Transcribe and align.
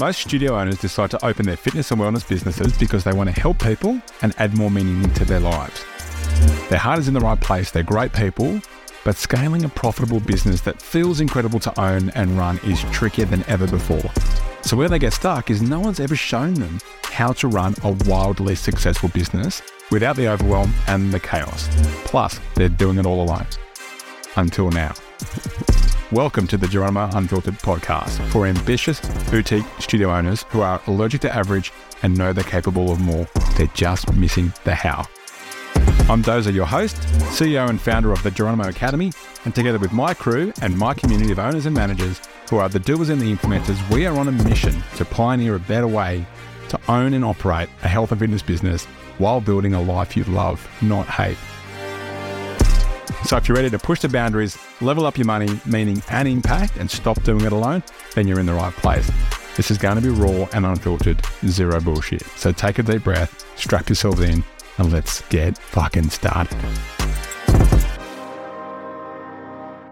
Most 0.00 0.20
studio 0.20 0.58
owners 0.58 0.78
decide 0.78 1.10
to 1.10 1.22
open 1.22 1.44
their 1.44 1.58
fitness 1.58 1.90
and 1.90 2.00
wellness 2.00 2.26
businesses 2.26 2.72
because 2.78 3.04
they 3.04 3.12
want 3.12 3.28
to 3.28 3.38
help 3.38 3.62
people 3.62 4.00
and 4.22 4.34
add 4.38 4.56
more 4.56 4.70
meaning 4.70 5.04
into 5.04 5.26
their 5.26 5.40
lives. 5.40 5.84
Their 6.70 6.78
heart 6.78 7.00
is 7.00 7.06
in 7.06 7.12
the 7.12 7.20
right 7.20 7.38
place, 7.38 7.70
they're 7.70 7.82
great 7.82 8.14
people, 8.14 8.62
but 9.04 9.16
scaling 9.16 9.62
a 9.66 9.68
profitable 9.68 10.18
business 10.20 10.62
that 10.62 10.80
feels 10.80 11.20
incredible 11.20 11.60
to 11.60 11.78
own 11.78 12.08
and 12.10 12.38
run 12.38 12.58
is 12.64 12.82
trickier 12.84 13.26
than 13.26 13.44
ever 13.46 13.66
before. 13.66 14.10
So, 14.62 14.74
where 14.74 14.88
they 14.88 14.98
get 14.98 15.12
stuck 15.12 15.50
is 15.50 15.60
no 15.60 15.80
one's 15.80 16.00
ever 16.00 16.16
shown 16.16 16.54
them 16.54 16.80
how 17.02 17.34
to 17.34 17.48
run 17.48 17.74
a 17.84 17.92
wildly 18.06 18.54
successful 18.54 19.10
business 19.10 19.60
without 19.90 20.16
the 20.16 20.28
overwhelm 20.28 20.72
and 20.86 21.12
the 21.12 21.20
chaos. 21.20 21.68
Plus, 22.06 22.40
they're 22.54 22.70
doing 22.70 22.96
it 22.96 23.04
all 23.04 23.22
alone. 23.22 23.46
Until 24.36 24.70
now. 24.70 24.94
Welcome 26.12 26.48
to 26.48 26.56
the 26.56 26.66
Geronimo 26.66 27.08
Unfiltered 27.14 27.54
podcast 27.60 28.18
for 28.30 28.44
ambitious 28.44 28.98
boutique 29.30 29.64
studio 29.78 30.10
owners 30.12 30.42
who 30.48 30.60
are 30.60 30.82
allergic 30.88 31.20
to 31.20 31.32
average 31.32 31.72
and 32.02 32.18
know 32.18 32.32
they're 32.32 32.42
capable 32.42 32.90
of 32.90 32.98
more. 32.98 33.28
They're 33.56 33.68
just 33.74 34.12
missing 34.14 34.52
the 34.64 34.74
how. 34.74 35.06
I'm 36.10 36.24
Doza, 36.24 36.52
your 36.52 36.66
host, 36.66 36.96
CEO 37.30 37.70
and 37.70 37.80
founder 37.80 38.12
of 38.12 38.20
the 38.24 38.32
Geronimo 38.32 38.68
Academy, 38.68 39.12
and 39.44 39.54
together 39.54 39.78
with 39.78 39.92
my 39.92 40.12
crew 40.12 40.52
and 40.60 40.76
my 40.76 40.94
community 40.94 41.30
of 41.30 41.38
owners 41.38 41.66
and 41.66 41.76
managers 41.76 42.20
who 42.50 42.56
are 42.56 42.68
the 42.68 42.80
doers 42.80 43.08
and 43.08 43.20
the 43.20 43.32
implementers, 43.32 43.78
we 43.94 44.04
are 44.04 44.18
on 44.18 44.26
a 44.26 44.32
mission 44.32 44.82
to 44.96 45.04
pioneer 45.04 45.54
a 45.54 45.60
better 45.60 45.86
way 45.86 46.26
to 46.70 46.80
own 46.88 47.14
and 47.14 47.24
operate 47.24 47.68
a 47.84 47.88
health 47.88 48.10
and 48.10 48.18
fitness 48.18 48.42
business 48.42 48.84
while 49.18 49.40
building 49.40 49.74
a 49.74 49.80
life 49.80 50.16
you 50.16 50.24
love, 50.24 50.68
not 50.82 51.06
hate. 51.06 51.38
So 53.30 53.36
if 53.36 53.46
you're 53.46 53.54
ready 53.54 53.70
to 53.70 53.78
push 53.78 54.00
the 54.00 54.08
boundaries, 54.08 54.58
level 54.80 55.06
up 55.06 55.16
your 55.16 55.24
money, 55.24 55.60
meaning 55.64 56.02
and 56.10 56.26
impact, 56.26 56.78
and 56.78 56.90
stop 56.90 57.22
doing 57.22 57.44
it 57.44 57.52
alone, 57.52 57.84
then 58.16 58.26
you're 58.26 58.40
in 58.40 58.46
the 58.46 58.52
right 58.52 58.72
place. 58.72 59.08
This 59.56 59.70
is 59.70 59.78
going 59.78 59.94
to 59.94 60.02
be 60.02 60.08
raw 60.08 60.48
and 60.52 60.66
unfiltered, 60.66 61.22
zero 61.46 61.80
bullshit. 61.80 62.22
So 62.34 62.50
take 62.50 62.80
a 62.80 62.82
deep 62.82 63.04
breath, 63.04 63.46
strap 63.56 63.88
yourselves 63.88 64.20
in, 64.20 64.42
and 64.78 64.92
let's 64.92 65.22
get 65.28 65.56
fucking 65.56 66.10
started. 66.10 66.58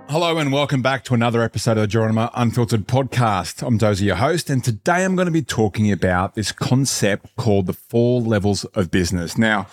Hello 0.09 0.37
and 0.39 0.53
welcome 0.53 0.83
back 0.83 1.05
to 1.05 1.15
another 1.15 1.41
episode 1.41 1.77
of 1.77 1.83
the 1.83 1.87
Geronimo 1.87 2.31
Unfiltered 2.35 2.89
podcast. 2.89 3.65
I'm 3.65 3.79
Doza, 3.79 4.03
your 4.03 4.17
host, 4.17 4.51
and 4.51 4.65
today 4.65 5.05
I'm 5.05 5.15
going 5.15 5.27
to 5.27 5.31
be 5.33 5.43
talking 5.43 5.93
about 5.93 6.35
this 6.35 6.51
concept 6.51 7.37
called 7.37 7.67
the 7.67 7.73
four 7.73 8.21
levels 8.21 8.65
of 8.65 8.91
business. 8.91 9.39
Now, 9.39 9.69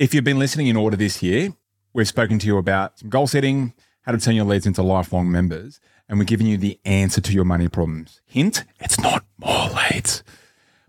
if 0.00 0.14
you've 0.14 0.24
been 0.24 0.40
listening 0.40 0.66
in 0.66 0.74
order 0.74 0.96
this 0.96 1.22
year, 1.22 1.52
we've 1.92 2.08
spoken 2.08 2.38
to 2.38 2.46
you 2.46 2.58
about 2.58 2.98
some 2.98 3.08
goal 3.08 3.26
setting, 3.26 3.74
how 4.02 4.12
to 4.12 4.18
turn 4.18 4.34
your 4.34 4.44
leads 4.44 4.66
into 4.66 4.82
lifelong 4.82 5.30
members, 5.30 5.80
and 6.08 6.18
we're 6.18 6.24
giving 6.24 6.46
you 6.46 6.56
the 6.56 6.78
answer 6.84 7.20
to 7.20 7.32
your 7.32 7.44
money 7.44 7.68
problems. 7.68 8.20
Hint, 8.26 8.64
it's 8.80 8.98
not 8.98 9.24
more 9.38 9.68
leads. 9.68 10.22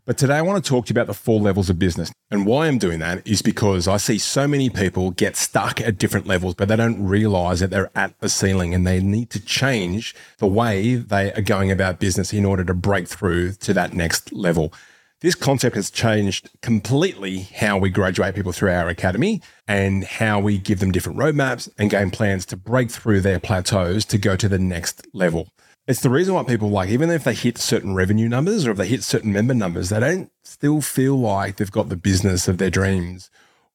But 0.09 0.17
today 0.17 0.37
I 0.37 0.41
want 0.41 0.63
to 0.63 0.67
talk 0.67 0.87
to 0.87 0.89
you 0.89 0.93
about 0.93 1.05
the 1.05 1.13
four 1.13 1.39
levels 1.39 1.69
of 1.69 1.77
business. 1.77 2.11
And 2.31 2.47
why 2.47 2.65
I'm 2.65 2.79
doing 2.79 2.97
that 2.97 3.27
is 3.27 3.43
because 3.43 3.87
I 3.87 3.97
see 3.97 4.17
so 4.17 4.47
many 4.47 4.67
people 4.67 5.11
get 5.11 5.35
stuck 5.35 5.79
at 5.81 5.99
different 5.99 6.25
levels, 6.25 6.55
but 6.55 6.67
they 6.67 6.75
don't 6.75 7.05
realize 7.05 7.59
that 7.59 7.69
they're 7.69 7.91
at 7.93 8.19
the 8.19 8.27
ceiling 8.27 8.73
and 8.73 8.87
they 8.87 9.01
need 9.01 9.29
to 9.29 9.39
change 9.39 10.15
the 10.39 10.47
way 10.47 10.95
they 10.95 11.31
are 11.33 11.41
going 11.41 11.69
about 11.69 11.99
business 11.99 12.33
in 12.33 12.43
order 12.43 12.63
to 12.63 12.73
break 12.73 13.07
through 13.07 13.51
to 13.51 13.73
that 13.75 13.93
next 13.93 14.33
level. 14.33 14.73
This 15.21 15.35
concept 15.35 15.75
has 15.75 15.91
changed 15.91 16.49
completely 16.61 17.39
how 17.39 17.77
we 17.77 17.89
graduate 17.89 18.35
people 18.35 18.53
through 18.53 18.71
our 18.71 18.87
academy 18.87 19.41
and 19.67 20.05
how 20.05 20.39
we 20.39 20.57
give 20.57 20.79
them 20.79 20.93
different 20.93 21.19
roadmaps 21.19 21.69
and 21.77 21.89
game 21.89 22.09
plans 22.09 22.45
to 22.45 22.55
break 22.55 22.89
through 22.89 23.19
their 23.19 23.37
plateaus 23.37 24.05
to 24.05 24.17
go 24.17 24.37
to 24.37 24.47
the 24.47 24.57
next 24.57 25.05
level. 25.11 25.49
It's 25.87 25.99
the 25.99 26.09
reason 26.09 26.35
why 26.35 26.43
people 26.43 26.69
like, 26.69 26.87
even 26.87 27.09
if 27.09 27.25
they 27.25 27.33
hit 27.33 27.57
certain 27.57 27.95
revenue 27.95 28.29
numbers 28.29 28.65
or 28.65 28.71
if 28.71 28.77
they 28.77 28.87
hit 28.87 29.03
certain 29.03 29.33
member 29.33 29.53
numbers, 29.53 29.89
they 29.89 29.99
don't 29.99 30.31
still 30.43 30.79
feel 30.79 31.19
like 31.19 31.57
they've 31.57 31.69
got 31.69 31.89
the 31.89 31.97
business 31.97 32.47
of 32.47 32.57
their 32.57 32.69
dreams. 32.69 33.29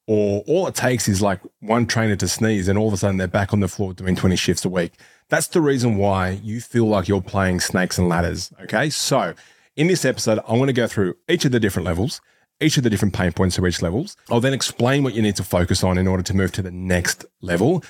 Or 0.06 0.44
all 0.47 0.66
it 0.66 0.75
takes 0.75 1.09
is 1.09 1.21
like 1.21 1.41
one 1.61 1.84
trainer 1.84 2.16
to 2.16 2.28
sneeze 2.28 2.69
and 2.69 2.78
all 2.78 2.88
of 2.88 2.94
a 2.94 2.97
sudden 2.97 3.19
they're 3.19 3.28
back 3.28 3.53
on 3.53 3.61
the 3.61 3.69
floor 3.69 3.93
doing 3.93 4.16
20 4.16 4.34
shifts 4.37 4.65
a 4.65 4.71
week. 4.71 4.93
That's 5.28 5.49
the 5.49 5.61
reason 5.61 5.99
why 5.99 6.41
you 6.43 6.62
feel 6.62 6.87
like 6.87 7.06
you're 7.06 7.21
playing 7.21 7.61
snakes 7.61 7.99
and 7.99 8.09
ladders. 8.09 8.50
Okay. 8.62 8.88
So 8.88 9.34
in 9.77 9.89
this 9.89 10.05
episode, 10.05 10.41
I 10.47 10.53
want 10.53 10.69
to 10.69 10.73
go 10.73 10.87
through 10.87 11.17
each 11.29 11.45
of 11.45 11.53
the 11.53 11.61
different 11.61 11.87
levels, 11.87 12.21
each 12.61 12.77
of 12.77 12.85
the 12.85 12.91
different 12.91 13.15
pain 13.15 13.33
points 13.33 13.59
of 13.59 13.67
each 13.67 13.83
levels. 13.83 14.17
I'll 14.31 14.41
then 14.41 14.53
explain 14.53 15.03
what 15.03 15.15
you 15.15 15.23
need 15.23 15.37
to 15.37 15.45
focus 15.45 15.83
on 15.83 15.99
in 15.99 16.07
order 16.07 16.23
to 16.23 16.35
move 16.35 16.53
to 16.53 16.62
the 16.62 16.71
next 16.71 17.25
level. 17.41 17.83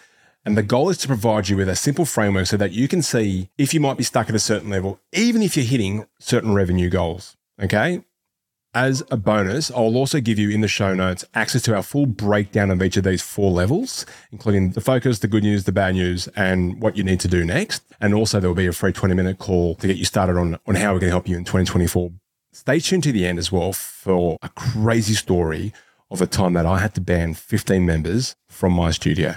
And 0.45 0.56
the 0.56 0.62
goal 0.62 0.91
is 0.91 0.99
to 0.99 1.09
provide 1.09 1.49
you 1.49 1.56
with 1.56 1.69
a 1.69 1.77
simple 1.77 2.05
framework 2.05 2.47
so 2.47 2.56
that 2.56 2.72
you 2.72 2.89
can 2.89 3.03
see 3.03 3.50
if 3.56 3.72
you 3.72 3.81
might 3.81 3.97
be 3.97 4.05
stuck 4.05 4.28
at 4.28 4.34
a 4.34 4.41
certain 4.41 4.71
level, 4.71 5.00
even 5.12 5.43
if 5.43 5.56
you're 5.56 5.65
hitting 5.65 6.06
certain 6.19 6.55
revenue 6.55 6.91
goals. 6.91 7.37
Okay. 7.62 8.03
As 8.74 9.04
a 9.08 9.16
bonus, 9.16 9.70
I'll 9.70 9.96
also 9.96 10.20
give 10.20 10.36
you 10.36 10.50
in 10.50 10.60
the 10.60 10.66
show 10.66 10.94
notes 10.94 11.24
access 11.32 11.62
to 11.62 11.76
our 11.76 11.82
full 11.82 12.06
breakdown 12.06 12.72
of 12.72 12.82
each 12.82 12.96
of 12.96 13.04
these 13.04 13.22
four 13.22 13.52
levels, 13.52 14.04
including 14.32 14.70
the 14.70 14.80
focus, 14.80 15.20
the 15.20 15.28
good 15.28 15.44
news, 15.44 15.62
the 15.62 15.70
bad 15.70 15.94
news, 15.94 16.26
and 16.34 16.82
what 16.82 16.96
you 16.96 17.04
need 17.04 17.20
to 17.20 17.28
do 17.28 17.44
next. 17.44 17.84
And 18.00 18.14
also, 18.14 18.40
there 18.40 18.50
will 18.50 18.56
be 18.56 18.66
a 18.66 18.72
free 18.72 18.92
20 18.92 19.14
minute 19.14 19.38
call 19.38 19.76
to 19.76 19.86
get 19.86 19.96
you 19.96 20.04
started 20.04 20.36
on, 20.36 20.58
on 20.66 20.74
how 20.74 20.94
we 20.94 21.00
can 21.00 21.08
help 21.08 21.28
you 21.28 21.36
in 21.36 21.44
2024. 21.44 22.10
Stay 22.52 22.80
tuned 22.80 23.04
to 23.04 23.12
the 23.12 23.24
end 23.24 23.38
as 23.38 23.52
well 23.52 23.72
for 23.72 24.38
a 24.42 24.48
crazy 24.48 25.14
story 25.14 25.72
of 26.10 26.20
a 26.20 26.26
time 26.26 26.54
that 26.54 26.66
I 26.66 26.78
had 26.78 26.96
to 26.96 27.00
ban 27.00 27.34
15 27.34 27.86
members 27.86 28.34
from 28.48 28.72
my 28.72 28.91
studio. 28.91 29.36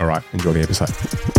All 0.00 0.06
right, 0.06 0.22
enjoy 0.32 0.52
the 0.52 0.62
episode. 0.62 1.33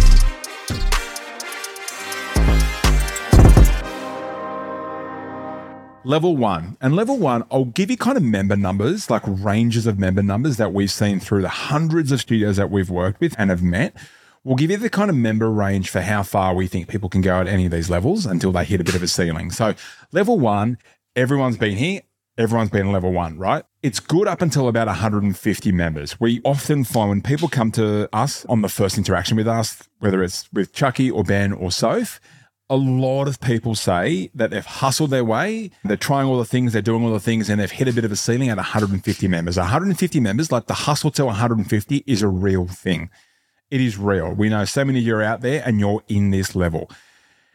Level 6.06 6.38
one. 6.38 6.78
And 6.82 6.96
level 6.96 7.18
one, 7.18 7.46
I'll 7.50 7.66
give 7.66 7.90
you 7.90 7.98
kind 7.98 8.16
of 8.16 8.22
member 8.22 8.56
numbers, 8.56 9.10
like 9.10 9.24
ranges 9.26 9.88
of 9.88 9.98
member 9.98 10.22
numbers 10.22 10.58
that 10.58 10.72
we've 10.72 10.92
seen 10.92 11.20
through 11.20 11.42
the 11.42 11.50
hundreds 11.50 12.12
of 12.12 12.22
studios 12.22 12.58
that 12.58 12.70
we've 12.70 12.92
worked 12.92 13.20
with 13.20 13.34
and 13.40 13.50
have 13.50 13.64
met. 13.64 13.96
We'll 14.44 14.56
give 14.56 14.70
you 14.70 14.78
the 14.78 14.92
kind 14.92 15.10
of 15.10 15.16
member 15.16 15.50
range 15.50 15.90
for 15.90 16.02
how 16.02 16.22
far 16.22 16.54
we 16.54 16.68
think 16.68 16.90
people 16.90 17.10
can 17.10 17.22
go 17.22 17.42
at 17.42 17.48
any 17.48 17.66
of 17.66 17.72
these 17.72 17.90
levels 17.90 18.28
until 18.28 18.52
they 18.52 18.66
hit 18.66 18.80
a 18.80 18.84
bit 18.84 18.94
of 18.94 19.02
a 19.02 19.08
ceiling. 19.08 19.50
So, 19.50 19.74
level 20.12 20.38
one, 20.38 20.78
everyone's 21.16 21.58
been 21.58 21.78
here, 21.78 22.02
everyone's 22.38 22.70
been 22.70 22.92
level 22.92 23.12
one, 23.12 23.40
right? 23.40 23.64
It's 23.82 24.00
good 24.00 24.28
up 24.28 24.44
until 24.44 24.68
about 24.68 24.86
150 24.86 25.72
members. 25.72 26.20
We 26.20 26.40
often 26.46 26.84
find 26.84 27.10
when 27.10 27.22
people 27.24 27.50
come 27.50 27.72
to 27.72 28.08
us 28.14 28.46
on 28.46 28.62
the 28.62 28.70
first 28.70 29.00
interaction 29.00 29.38
with 29.38 29.48
us, 29.48 29.90
whether 29.98 30.22
it's 30.22 30.54
with 30.54 30.72
Chucky 30.72 31.10
or 31.10 31.24
Ben 31.24 31.52
or 31.52 31.72
Soph, 31.72 32.20
a 32.70 32.76
lot 32.76 33.28
of 33.28 33.40
people 33.40 33.76
say 33.76 34.31
that 34.34 34.50
they've 34.50 34.66
hustled 34.66 35.12
their 35.12 35.24
way, 35.24 35.70
they're 35.84 35.98
trying 35.98 36.28
all 36.28 36.40
the 36.40 36.46
things, 36.46 36.74
they're 36.74 36.81
doing 36.81 37.03
all 37.03 37.14
the 37.14 37.20
things, 37.20 37.50
and 37.50 37.62
they've 37.62 37.70
hit 37.70 37.88
a 37.88 37.94
bit 37.94 38.06
of 38.06 38.12
a 38.12 38.16
ceiling 38.16 38.50
at 38.50 38.58
150 38.58 39.28
members. 39.28 39.58
150 39.58 40.20
members, 40.20 40.52
like 40.52 40.66
the 40.66 40.74
hustle 40.74 41.12
to 41.12 41.26
150, 41.26 42.03
is 42.08 42.22
a 42.24 42.28
real 42.28 42.66
thing. 42.68 43.09
It 43.70 43.81
is 43.81 43.98
real. 43.98 44.34
We 44.34 44.50
know 44.50 44.66
so 44.66 44.84
many 44.84 45.00
of 45.00 45.06
you 45.06 45.16
are 45.16 45.22
out 45.22 45.42
there 45.42 45.62
and 45.66 45.80
you're 45.80 46.02
in 46.08 46.31
this 46.31 46.56
level. 46.56 46.90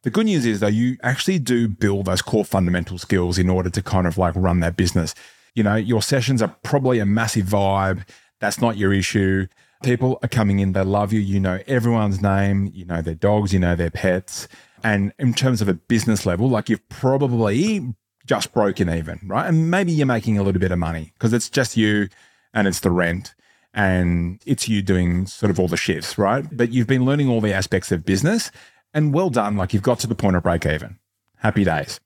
The 0.02 0.10
good 0.10 0.26
news 0.26 0.46
is, 0.46 0.60
though, 0.60 0.68
you 0.68 0.96
actually 1.02 1.40
do 1.40 1.68
build 1.68 2.06
those 2.06 2.22
core 2.22 2.44
fundamental 2.44 2.96
skills 2.96 3.36
in 3.36 3.50
order 3.50 3.68
to 3.70 3.82
kind 3.82 4.06
of 4.06 4.16
like 4.16 4.34
run 4.36 4.60
that 4.60 4.76
business. 4.76 5.14
You 5.54 5.64
know, 5.64 5.74
your 5.74 6.02
sessions 6.02 6.40
are 6.40 6.54
probably 6.62 7.00
a 7.00 7.06
massive 7.06 7.46
vibe. 7.46 8.08
That's 8.38 8.60
not 8.60 8.76
your 8.76 8.92
issue. 8.92 9.48
People 9.82 10.18
are 10.22 10.28
coming 10.28 10.60
in, 10.60 10.72
they 10.72 10.82
love 10.82 11.12
you. 11.12 11.20
You 11.20 11.40
know 11.40 11.58
everyone's 11.66 12.20
name, 12.22 12.70
you 12.72 12.84
know 12.84 13.02
their 13.02 13.14
dogs, 13.14 13.52
you 13.52 13.58
know 13.58 13.74
their 13.74 13.90
pets 13.90 14.46
and 14.82 15.12
in 15.18 15.34
terms 15.34 15.60
of 15.60 15.68
a 15.68 15.74
business 15.74 16.26
level, 16.26 16.48
like 16.48 16.68
you've 16.68 16.88
probably 16.88 17.94
just 18.26 18.52
broken 18.52 18.88
even, 18.88 19.20
right? 19.24 19.46
And 19.46 19.70
maybe 19.70 19.92
you're 19.92 20.06
making 20.06 20.38
a 20.38 20.42
little 20.42 20.60
bit 20.60 20.72
of 20.72 20.78
money 20.78 21.12
because 21.14 21.32
it's 21.32 21.48
just 21.48 21.76
you 21.76 22.08
and 22.54 22.68
it's 22.68 22.80
the 22.80 22.90
rent 22.90 23.34
and 23.72 24.40
it's 24.46 24.68
you 24.68 24.82
doing 24.82 25.26
sort 25.26 25.50
of 25.50 25.58
all 25.58 25.68
the 25.68 25.76
shifts, 25.76 26.18
right? 26.18 26.44
But 26.50 26.72
you've 26.72 26.86
been 26.86 27.04
learning 27.04 27.28
all 27.28 27.40
the 27.40 27.52
aspects 27.52 27.92
of 27.92 28.04
business 28.04 28.50
and 28.92 29.14
well 29.14 29.30
done. 29.30 29.56
Like 29.56 29.72
you've 29.72 29.82
got 29.82 29.98
to 30.00 30.06
the 30.06 30.14
point 30.14 30.36
of 30.36 30.42
break 30.42 30.66
even. 30.66 30.98
Happy 31.38 31.64
days. 31.64 32.00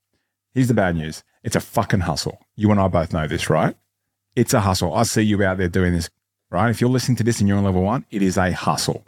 Here's 0.53 0.67
the 0.67 0.73
bad 0.73 0.95
news 0.95 1.23
it's 1.43 1.55
a 1.55 1.59
fucking 1.59 2.01
hustle. 2.01 2.39
You 2.55 2.71
and 2.71 2.79
I 2.79 2.87
both 2.87 3.13
know 3.13 3.27
this, 3.27 3.49
right? 3.49 3.75
It's 4.35 4.53
a 4.53 4.61
hustle. 4.61 4.93
I 4.93 5.03
see 5.03 5.21
you 5.21 5.43
out 5.43 5.57
there 5.57 5.69
doing 5.69 5.93
this, 5.93 6.09
right? 6.49 6.69
If 6.69 6.81
you're 6.81 6.89
listening 6.89 7.17
to 7.17 7.23
this 7.23 7.39
and 7.39 7.47
you're 7.47 7.57
on 7.57 7.63
level 7.63 7.83
one, 7.83 8.05
it 8.09 8.21
is 8.21 8.37
a 8.37 8.51
hustle. 8.51 9.03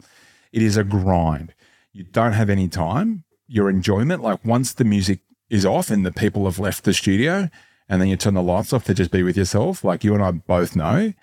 It 0.52 0.62
is 0.62 0.76
a 0.76 0.84
grind. 0.84 1.54
You 1.92 2.04
don't 2.04 2.32
have 2.32 2.48
any 2.48 2.68
time 2.68 3.24
your 3.48 3.68
enjoyment. 3.68 4.22
Like 4.22 4.44
once 4.44 4.72
the 4.72 4.84
music 4.84 5.20
is 5.50 5.64
off 5.64 5.90
and 5.90 6.04
the 6.04 6.12
people 6.12 6.44
have 6.44 6.58
left 6.58 6.84
the 6.84 6.92
studio 6.92 7.48
and 7.88 8.00
then 8.00 8.08
you 8.08 8.16
turn 8.16 8.34
the 8.34 8.42
lights 8.42 8.72
off 8.72 8.84
to 8.84 8.94
just 8.94 9.10
be 9.10 9.22
with 9.22 9.36
yourself, 9.36 9.82
like 9.82 10.04
you 10.04 10.14
and 10.14 10.22
I 10.22 10.30
both 10.30 10.76
know, 10.76 11.14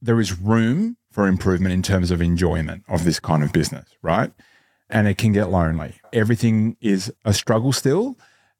there 0.00 0.20
is 0.20 0.38
room 0.38 0.96
for 1.10 1.26
improvement 1.26 1.74
in 1.74 1.82
terms 1.82 2.10
of 2.10 2.22
enjoyment 2.22 2.84
of 2.88 3.04
this 3.04 3.20
kind 3.20 3.42
of 3.42 3.52
business, 3.52 3.88
right? 4.00 4.32
And 4.88 5.08
it 5.08 5.18
can 5.18 5.32
get 5.32 5.50
lonely. 5.50 6.00
Everything 6.12 6.76
is 6.80 7.12
a 7.24 7.34
struggle 7.34 7.72
still. 7.72 8.16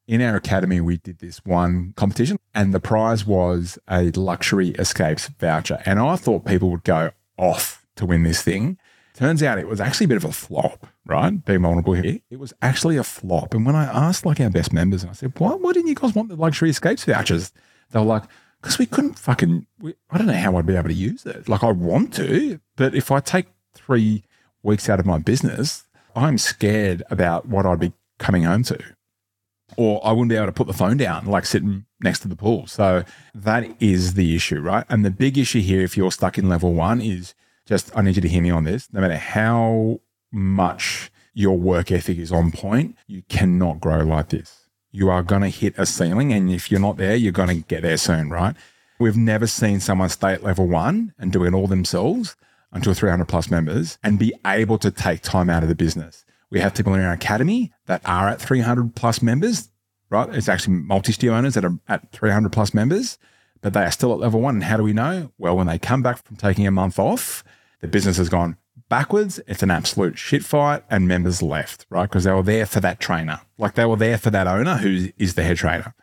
In 0.09 0.21
our 0.21 0.37
academy, 0.37 0.81
we 0.81 0.97
did 0.97 1.21
this 1.21 1.45
one 1.45 1.95
competition, 1.97 2.39
and 2.55 2.75
the 2.75 2.81
prize 2.81 3.25
was 3.25 3.79
a 3.89 4.11
luxury 4.11 4.71
escapes 4.71 5.29
voucher. 5.29 5.81
And 5.87 6.01
I 6.01 6.17
thought 6.17 6.45
people 6.45 6.71
would 6.71 6.85
go 6.85 7.13
off 7.39 7.87
to 7.97 8.07
win 8.07 8.25
this 8.25 8.43
thing 8.43 8.79
Turns 9.23 9.41
out 9.41 9.57
it 9.57 9.69
was 9.69 9.81
actually 9.81 10.07
a 10.07 10.09
bit 10.09 10.17
of 10.17 10.25
a 10.25 10.33
flop, 10.33 10.85
right? 11.07 11.45
Being 11.45 11.63
vulnerable 11.63 11.93
here. 11.93 12.19
It 12.29 12.41
was 12.41 12.53
actually 12.61 12.97
a 12.97 13.05
flop. 13.05 13.55
And 13.55 13.65
when 13.65 13.77
I 13.77 13.85
asked 13.85 14.27
like 14.27 14.41
our 14.41 14.51
best 14.51 14.73
members, 14.73 15.05
and 15.05 15.11
I 15.11 15.13
said, 15.13 15.33
why, 15.39 15.51
why 15.51 15.73
didn't 15.73 15.87
you 15.87 15.95
guys 15.95 16.13
want 16.13 16.29
the 16.29 16.35
luxury 16.35 16.71
escapes 16.71 17.05
vouchers? 17.05 17.53
They 17.93 18.01
were 18.01 18.05
like, 18.05 18.25
because 18.61 18.81
we 18.81 18.87
couldn't 18.87 19.21
fucking, 19.21 19.69
we, 19.79 19.95
I 20.11 20.19
don't 20.19 20.27
know 20.27 20.33
how 20.33 20.57
I'd 20.57 20.67
be 20.67 20.75
able 20.75 20.89
to 20.89 20.95
use 20.95 21.25
it. 21.25 21.49
Like 21.49 21.63
I 21.63 21.71
want 21.71 22.13
to, 22.15 22.59
but 22.75 22.97
if 22.97 23.13
I 23.13 23.21
take 23.21 23.47
three 23.75 24.25
weeks 24.65 24.89
out 24.89 24.99
of 24.99 25.07
my 25.07 25.19
business, 25.19 25.85
I'm 26.17 26.37
scared 26.37 27.05
about 27.09 27.47
what 27.47 27.65
I'd 27.65 27.79
be 27.79 27.93
coming 28.19 28.43
home 28.43 28.65
to. 28.65 28.79
Or 29.77 30.05
I 30.05 30.11
wouldn't 30.11 30.31
be 30.31 30.35
able 30.35 30.47
to 30.47 30.53
put 30.53 30.67
the 30.67 30.73
phone 30.73 30.97
down, 30.97 31.27
like 31.27 31.47
sitting 31.47 31.85
next 32.03 32.23
to 32.23 32.29
the 32.29 32.35
pool. 32.35 32.67
So 32.67 33.05
that 33.37 33.71
is 33.81 34.15
the 34.15 34.35
issue, 34.35 34.59
right? 34.59 34.85
And 34.89 35.05
the 35.05 35.13
big 35.13 35.39
issue 35.39 35.61
here, 35.61 35.83
if 35.83 35.97
you're 35.97 36.11
stuck 36.11 36.39
in 36.39 36.49
level 36.49 36.75
one, 36.75 37.01
is 37.01 37.35
just 37.67 37.97
I 37.97 38.03
need 38.03 38.17
you 38.17 38.23
to 38.23 38.29
hear 38.29 38.43
me 38.43 38.51
on 38.51 38.65
this. 38.65 38.89
No 38.93 39.01
matter 39.01 39.17
how 39.17 40.01
much 40.31 41.11
your 41.35 41.57
work 41.57 41.91
ethic 41.91 42.19
is 42.19 42.33
on 42.33 42.51
point, 42.53 42.97
you 43.07 43.23
cannot 43.29 43.81
grow 43.81 43.99
like 43.99 44.31
this. 44.31 44.69
You 44.91 45.09
are 45.09 45.23
going 45.23 45.43
to 45.43 45.49
hit 45.49 45.75
a 45.79 45.87
ceiling. 45.87 46.33
And 46.33 46.51
if 46.51 46.71
you're 46.71 46.81
not 46.81 46.99
there, 46.99 47.17
you're 47.17 47.33
going 47.33 47.49
to 47.49 47.67
get 47.67 47.83
there 47.83 47.97
soon, 47.97 48.31
right? 48.31 48.55
We've 48.99 49.17
never 49.17 49.47
seen 49.47 49.81
someone 49.81 50.11
stay 50.11 50.33
at 50.33 50.45
level 50.45 50.69
one 50.69 51.15
and 51.19 51.33
do 51.33 51.45
it 51.45 51.55
all 51.55 51.67
themselves 51.67 52.37
until 52.73 52.95
300 52.95 53.27
plus 53.27 53.51
members 53.51 53.99
and 54.03 54.19
be 54.19 54.35
able 54.47 54.79
to 54.79 54.91
take 54.91 55.23
time 55.23 55.51
out 55.51 55.63
of 55.63 55.69
the 55.69 55.75
business. 55.75 56.25
We 56.51 56.61
have 56.61 56.75
people 56.75 56.95
in 56.95 57.01
our 57.01 57.13
academy 57.13 57.73
that 57.87 58.03
are 58.05 58.29
at 58.29 58.41
300 58.41 58.95
plus 58.95 59.23
members, 59.23 59.71
right? 60.11 60.29
It's 60.35 60.49
actually 60.49 60.75
multi 60.77 61.13
studio 61.13 61.35
owners 61.35 61.55
that 61.55 61.65
are 61.65 61.79
at 61.89 62.13
300 62.13 62.53
plus 62.53 62.75
members, 62.75 63.19
but 63.63 63.73
they 63.73 63.85
are 63.85 63.91
still 63.91 64.13
at 64.13 64.19
level 64.19 64.41
one. 64.41 64.57
And 64.57 64.65
how 64.65 64.77
do 64.77 64.83
we 64.83 64.93
know? 64.93 65.33
Well, 65.39 65.57
when 65.57 65.69
they 65.69 65.79
come 65.79 66.03
back 66.03 66.23
from 66.23 66.37
taking 66.37 66.67
a 66.67 66.71
month 66.71 66.99
off, 66.99 67.43
the 67.81 67.89
business 67.89 68.19
has 68.19 68.29
gone 68.29 68.59
backwards. 68.91 69.41
It's 69.47 69.63
an 69.63 69.71
absolute 69.71 70.19
shit 70.19 70.45
fight, 70.45 70.85
and 70.91 71.09
members 71.09 71.41
left, 71.41 71.87
right? 71.89 72.09
Because 72.09 72.25
they 72.25 72.33
were 72.33 72.43
there 72.43 72.67
for 72.67 72.81
that 72.81 73.01
trainer. 73.01 73.41
Like 73.57 73.75
they 73.75 73.87
were 73.87 73.97
there 73.97 74.19
for 74.19 74.31
that 74.31 74.47
owner 74.47 74.77
who 74.77 75.09
is 75.17 75.35
the 75.35 75.45
head 75.45 75.57
trainer. 75.57 75.95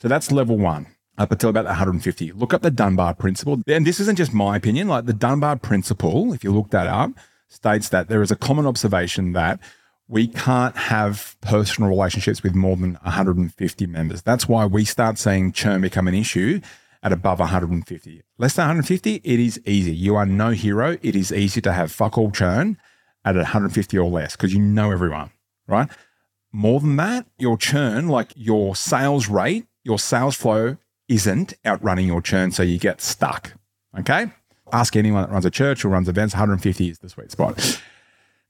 So 0.00 0.06
that's 0.06 0.30
level 0.30 0.56
one 0.56 0.86
up 1.16 1.32
until 1.32 1.50
about 1.50 1.64
150. 1.64 2.32
Look 2.32 2.54
up 2.54 2.62
the 2.62 2.70
Dunbar 2.70 3.14
principle. 3.14 3.60
And 3.66 3.86
this 3.86 3.98
isn't 3.98 4.16
just 4.16 4.32
my 4.32 4.56
opinion. 4.56 4.86
Like 4.86 5.06
the 5.06 5.12
Dunbar 5.12 5.56
principle, 5.56 6.32
if 6.32 6.44
you 6.44 6.52
look 6.52 6.70
that 6.70 6.86
up, 6.86 7.10
states 7.48 7.88
that 7.88 8.08
there 8.08 8.22
is 8.22 8.30
a 8.30 8.36
common 8.36 8.66
observation 8.66 9.32
that 9.32 9.58
we 10.06 10.26
can't 10.26 10.76
have 10.76 11.36
personal 11.40 11.90
relationships 11.90 12.42
with 12.42 12.54
more 12.54 12.76
than 12.76 12.94
150 13.02 13.86
members. 13.86 14.22
That's 14.22 14.48
why 14.48 14.64
we 14.64 14.84
start 14.84 15.18
seeing 15.18 15.52
churn 15.52 15.80
become 15.80 16.08
an 16.08 16.14
issue 16.14 16.60
at 17.02 17.12
above 17.12 17.38
150. 17.38 18.22
Less 18.38 18.54
than 18.54 18.62
150, 18.64 19.16
it 19.16 19.40
is 19.40 19.60
easy. 19.64 19.94
You 19.94 20.16
are 20.16 20.26
no 20.26 20.50
hero. 20.50 20.96
It 21.02 21.14
is 21.14 21.32
easy 21.32 21.60
to 21.62 21.72
have 21.72 21.92
fuck 21.92 22.18
all 22.18 22.30
churn 22.30 22.76
at 23.24 23.36
150 23.36 23.98
or 23.98 24.10
less 24.10 24.36
because 24.36 24.52
you 24.52 24.60
know 24.60 24.90
everyone, 24.90 25.30
right? 25.66 25.88
More 26.52 26.80
than 26.80 26.96
that, 26.96 27.26
your 27.38 27.56
churn, 27.56 28.08
like 28.08 28.32
your 28.34 28.74
sales 28.74 29.28
rate, 29.28 29.66
your 29.84 29.98
sales 29.98 30.34
flow 30.34 30.76
isn't 31.08 31.54
outrunning 31.64 32.06
your 32.06 32.22
churn. 32.22 32.52
So 32.52 32.62
you 32.62 32.78
get 32.78 33.00
stuck. 33.00 33.52
Okay. 33.98 34.32
Ask 34.72 34.96
anyone 34.96 35.22
that 35.22 35.30
runs 35.30 35.44
a 35.44 35.50
church 35.50 35.84
or 35.84 35.88
runs 35.88 36.08
events, 36.08 36.34
150 36.34 36.88
is 36.88 36.98
the 36.98 37.08
sweet 37.08 37.30
spot. 37.30 37.80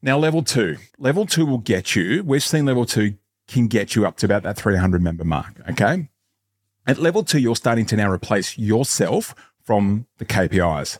Now, 0.02 0.18
level 0.18 0.42
two. 0.42 0.76
Level 0.98 1.26
two 1.26 1.44
will 1.46 1.58
get 1.58 1.96
you, 1.96 2.22
we've 2.24 2.42
seen 2.42 2.64
level 2.64 2.86
two 2.86 3.14
can 3.48 3.66
get 3.66 3.96
you 3.96 4.06
up 4.06 4.16
to 4.18 4.26
about 4.26 4.42
that 4.42 4.56
300 4.56 5.02
member 5.02 5.24
mark. 5.24 5.54
Okay. 5.70 6.08
At 6.88 6.96
level 6.96 7.22
two, 7.22 7.38
you're 7.38 7.54
starting 7.54 7.84
to 7.84 7.96
now 7.98 8.10
replace 8.10 8.56
yourself 8.56 9.34
from 9.62 10.06
the 10.16 10.24
KPIs 10.24 10.98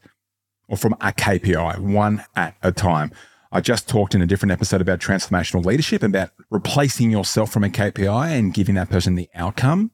or 0.68 0.76
from 0.76 0.92
a 1.00 1.12
KPI, 1.12 1.78
one 1.78 2.26
at 2.36 2.54
a 2.62 2.72
time. 2.72 3.10
I 3.50 3.62
just 3.62 3.88
talked 3.88 4.14
in 4.14 4.20
a 4.20 4.26
different 4.26 4.52
episode 4.52 4.82
about 4.82 5.00
transformational 5.00 5.64
leadership, 5.64 6.02
about 6.02 6.28
replacing 6.50 7.10
yourself 7.10 7.50
from 7.50 7.64
a 7.64 7.70
KPI 7.70 8.38
and 8.38 8.52
giving 8.52 8.74
that 8.74 8.90
person 8.90 9.14
the 9.14 9.30
outcome. 9.34 9.90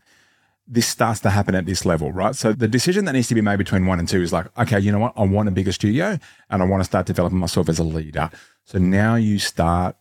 This 0.67 0.89
starts 0.89 1.21
to 1.21 1.31
happen 1.31 1.55
at 1.55 1.65
this 1.65 1.85
level, 1.85 2.11
right? 2.11 2.35
So 2.35 2.53
the 2.53 2.67
decision 2.67 3.05
that 3.05 3.13
needs 3.13 3.29
to 3.29 3.37
be 3.37 3.41
made 3.41 3.59
between 3.59 3.87
one 3.87 4.01
and 4.01 4.09
two 4.09 4.21
is 4.21 4.33
like, 4.33 4.47
okay, 4.59 4.81
you 4.81 4.91
know 4.91 4.99
what? 4.99 5.13
I 5.17 5.23
want 5.23 5.47
a 5.47 5.53
bigger 5.53 5.71
studio 5.71 6.19
and 6.51 6.61
I 6.61 6.65
want 6.65 6.81
to 6.81 6.85
start 6.85 7.07
developing 7.07 7.39
myself 7.39 7.69
as 7.69 7.79
a 7.79 7.85
leader. 7.85 8.31
So 8.65 8.79
now 8.79 9.15
you 9.15 9.39
start 9.39 9.95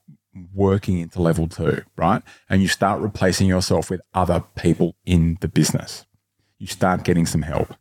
working 0.53 0.99
into 0.99 1.21
level 1.21 1.47
two, 1.47 1.83
right? 1.95 2.21
And 2.49 2.61
you 2.61 2.67
start 2.67 3.01
replacing 3.01 3.47
yourself 3.47 3.89
with 3.89 4.01
other 4.13 4.43
people 4.55 4.95
in 5.05 5.37
the 5.41 5.47
business. 5.47 6.05
You 6.57 6.67
start 6.67 7.03
getting 7.03 7.25
some 7.25 7.43
help. 7.43 7.75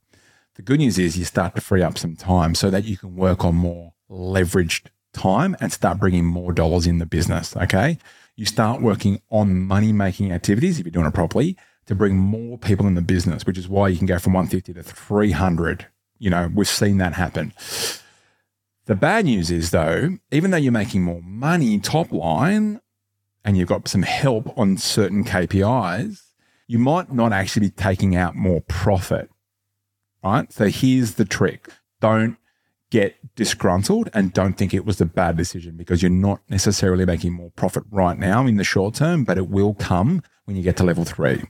The 0.55 0.63
good 0.63 0.81
news 0.81 0.99
is 0.99 1.17
you 1.17 1.25
start 1.25 1.55
to 1.55 1.61
free 1.61 1.83
up 1.83 1.97
some 1.97 2.17
time 2.17 2.55
so 2.55 2.71
that 2.71 2.85
you 2.85 2.97
can 2.97 3.17
work 3.17 3.45
on 3.45 3.55
more 3.55 3.95
leveraged 4.11 4.87
time 5.13 5.57
and 5.61 5.73
start 5.73 5.99
bringing 5.99 6.25
more 6.25 6.53
dollars 6.53 6.87
in 6.87 6.99
the 6.99 7.07
business. 7.07 7.57
Okay. 7.57 7.99
You 8.37 8.47
start 8.47 8.83
working 8.83 9.21
on 9.31 9.63
money 9.63 9.93
making 9.93 10.33
activities 10.33 10.79
if 10.79 10.87
you're 10.87 10.91
doing 10.93 11.07
it 11.07 11.15
properly 11.15 11.57
to 11.87 11.95
bring 11.95 12.17
more 12.17 12.59
people 12.59 12.87
in 12.87 12.95
the 12.95 13.03
business, 13.03 13.45
which 13.47 13.59
is 13.59 13.69
why 13.69 13.89
you 13.89 13.99
can 13.99 14.07
go 14.07 14.19
from 14.19 14.33
150 14.35 14.75
to 14.75 14.83
300. 14.83 15.87
You 16.19 16.31
know, 16.31 16.51
we've 16.55 16.69
seen 16.69 16.99
that 16.99 17.15
happen. 17.15 17.53
The 18.87 18.95
bad 18.97 19.27
news 19.27 19.51
is, 19.51 19.71
though, 19.71 20.19
even 20.33 20.51
though 20.51 20.57
you're 20.57 20.73
making 20.73 21.03
more 21.03 21.23
money 21.23 21.79
top 21.79 22.11
line 22.11 22.81
and 23.45 23.57
you've 23.57 23.69
got 23.69 23.87
some 23.87 24.03
help 24.03 24.57
on 24.59 24.77
certain 24.77 25.25
KPIs, 25.25 26.21
you 26.67 26.79
might 26.79 27.13
not 27.13 27.33
actually 27.33 27.69
be 27.69 27.71
taking 27.71 28.17
out 28.17 28.35
more 28.35 28.61
profit. 28.63 29.31
Right. 30.25 30.53
So 30.53 30.69
here's 30.69 31.15
the 31.15 31.25
trick 31.25 31.69
don't 32.01 32.37
get 32.91 33.17
disgruntled 33.37 34.11
and 34.13 34.33
don't 34.33 34.55
think 34.55 34.75
it 34.75 34.85
was 34.85 35.01
a 35.01 35.07
bad 35.07 35.37
decision 35.37 35.77
because 35.77 36.03
you're 36.03 36.11
not 36.11 36.41
necessarily 36.49 37.07
making 37.07 37.33
more 37.33 37.51
profit 37.57 37.85
right 37.91 38.19
now 38.19 38.47
in 38.47 38.57
the 38.57 38.65
short 38.65 38.95
term, 38.95 39.25
but 39.25 39.39
it 39.39 39.49
will 39.49 39.75
come 39.75 40.23
when 40.45 40.57
you 40.57 40.63
get 40.63 40.77
to 40.77 40.85
level 40.85 41.05
three. 41.05 41.43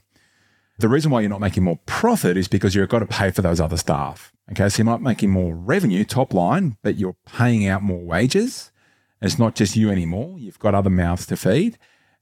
The 0.79 0.89
reason 0.89 1.11
why 1.11 1.21
you're 1.21 1.29
not 1.29 1.41
making 1.41 1.63
more 1.63 1.79
profit 1.85 2.35
is 2.35 2.47
because 2.47 2.73
you've 2.73 2.89
got 2.89 2.99
to 2.99 3.05
pay 3.05 3.31
for 3.31 3.41
those 3.41 3.59
other 3.59 3.77
staff. 3.77 4.33
Okay, 4.51 4.67
so 4.69 4.79
you 4.79 4.85
might 4.85 4.97
be 4.97 5.03
making 5.03 5.29
more 5.29 5.55
revenue 5.55 6.03
top 6.03 6.33
line, 6.33 6.77
but 6.81 6.97
you're 6.97 7.15
paying 7.25 7.67
out 7.67 7.81
more 7.81 7.99
wages. 7.99 8.71
It's 9.21 9.39
not 9.39 9.55
just 9.55 9.75
you 9.75 9.89
anymore. 9.89 10.37
You've 10.37 10.59
got 10.59 10.75
other 10.75 10.89
mouths 10.89 11.25
to 11.27 11.37
feed. 11.37 11.77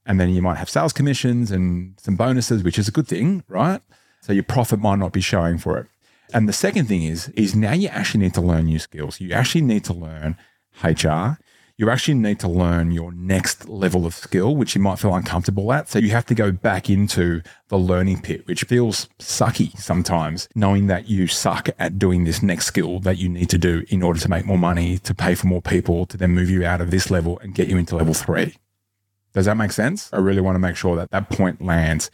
And 0.06 0.20
then 0.20 0.30
you 0.30 0.42
might 0.42 0.58
have 0.58 0.70
sales 0.70 0.92
commissions 0.92 1.50
and 1.50 1.94
some 1.98 2.16
bonuses, 2.16 2.62
which 2.62 2.78
is 2.78 2.88
a 2.88 2.92
good 2.92 3.08
thing, 3.08 3.42
right? 3.48 3.80
So 4.20 4.32
your 4.32 4.44
profit 4.44 4.80
might 4.80 4.98
not 4.98 5.12
be 5.12 5.20
showing 5.20 5.58
for 5.58 5.78
it. 5.78 5.86
And 6.32 6.48
the 6.48 6.52
second 6.52 6.86
thing 6.86 7.02
is, 7.02 7.28
is 7.30 7.54
now 7.54 7.72
you 7.72 7.88
actually 7.88 8.24
need 8.24 8.34
to 8.34 8.40
learn 8.40 8.66
new 8.66 8.78
skills. 8.78 9.20
You 9.20 9.32
actually 9.32 9.62
need 9.62 9.84
to 9.84 9.92
learn 9.92 10.36
HR 10.82 11.38
you 11.76 11.90
actually 11.90 12.14
need 12.14 12.38
to 12.40 12.48
learn 12.48 12.90
your 12.90 13.12
next 13.12 13.68
level 13.68 14.06
of 14.06 14.14
skill, 14.14 14.54
which 14.54 14.74
you 14.74 14.80
might 14.80 14.98
feel 14.98 15.14
uncomfortable 15.14 15.72
at. 15.72 15.88
So 15.88 15.98
you 15.98 16.10
have 16.10 16.26
to 16.26 16.34
go 16.34 16.52
back 16.52 16.90
into 16.90 17.42
the 17.68 17.78
learning 17.78 18.22
pit, 18.22 18.46
which 18.46 18.64
feels 18.64 19.08
sucky 19.18 19.76
sometimes, 19.78 20.48
knowing 20.54 20.86
that 20.88 21.08
you 21.08 21.26
suck 21.26 21.70
at 21.78 21.98
doing 21.98 22.24
this 22.24 22.42
next 22.42 22.66
skill 22.66 23.00
that 23.00 23.18
you 23.18 23.28
need 23.28 23.50
to 23.50 23.58
do 23.58 23.84
in 23.88 24.02
order 24.02 24.20
to 24.20 24.28
make 24.28 24.44
more 24.44 24.58
money, 24.58 24.98
to 24.98 25.14
pay 25.14 25.34
for 25.34 25.46
more 25.46 25.62
people, 25.62 26.06
to 26.06 26.16
then 26.16 26.30
move 26.30 26.50
you 26.50 26.64
out 26.64 26.80
of 26.80 26.90
this 26.90 27.10
level 27.10 27.38
and 27.40 27.54
get 27.54 27.68
you 27.68 27.76
into 27.76 27.96
level 27.96 28.14
three. 28.14 28.56
Does 29.32 29.46
that 29.46 29.56
make 29.56 29.72
sense? 29.72 30.10
I 30.12 30.18
really 30.18 30.42
want 30.42 30.56
to 30.56 30.60
make 30.60 30.76
sure 30.76 30.94
that 30.96 31.10
that 31.10 31.30
point 31.30 31.62
lands. 31.62 32.10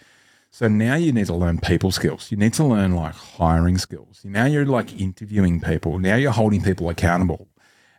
So 0.51 0.69
now 0.69 0.95
you 0.95 1.13
need 1.13 1.27
to 1.27 1.35
learn 1.35 1.59
people 1.59 1.91
skills. 1.91 2.31
You 2.31 2.37
need 2.37 2.55
to 2.55 2.65
learn 2.65 2.95
like 2.95 3.15
hiring 3.15 3.77
skills. 3.77 4.23
Now 4.25 4.47
you're 4.47 4.65
like 4.65 4.99
interviewing 4.99 5.61
people. 5.61 5.99
Now 5.99 6.15
you're 6.15 6.33
holding 6.33 6.63
people 6.63 6.89
accountable. 6.89 7.49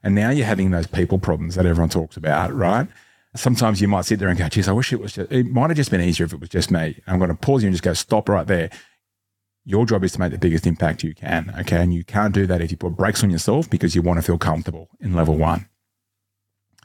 And 0.03 0.15
now 0.15 0.29
you're 0.29 0.45
having 0.45 0.71
those 0.71 0.87
people 0.87 1.19
problems 1.19 1.55
that 1.55 1.65
everyone 1.65 1.89
talks 1.89 2.17
about, 2.17 2.53
right? 2.53 2.87
Sometimes 3.35 3.81
you 3.81 3.87
might 3.87 4.05
sit 4.05 4.19
there 4.19 4.29
and 4.29 4.37
go, 4.37 4.47
geez, 4.49 4.67
I 4.67 4.71
wish 4.71 4.91
it 4.91 4.99
was 4.99 5.13
just, 5.13 5.31
it 5.31 5.45
might 5.47 5.69
have 5.69 5.77
just 5.77 5.91
been 5.91 6.01
easier 6.01 6.25
if 6.25 6.33
it 6.33 6.39
was 6.39 6.49
just 6.49 6.71
me. 6.71 6.99
I'm 7.05 7.19
going 7.19 7.29
to 7.29 7.35
pause 7.35 7.63
you 7.63 7.67
and 7.67 7.73
just 7.73 7.83
go, 7.83 7.93
stop 7.93 8.27
right 8.27 8.47
there. 8.47 8.69
Your 9.65 9.85
job 9.85 10.03
is 10.03 10.13
to 10.13 10.19
make 10.19 10.31
the 10.31 10.37
biggest 10.37 10.65
impact 10.65 11.03
you 11.03 11.13
can. 11.13 11.53
Okay. 11.59 11.77
And 11.77 11.93
you 11.93 12.03
can't 12.03 12.33
do 12.33 12.47
that 12.47 12.61
if 12.61 12.71
you 12.71 12.77
put 12.77 12.95
brakes 12.95 13.23
on 13.23 13.29
yourself 13.29 13.69
because 13.69 13.93
you 13.93 14.01
want 14.01 14.17
to 14.17 14.23
feel 14.23 14.37
comfortable 14.37 14.89
in 14.99 15.13
level 15.13 15.35
one. 15.35 15.69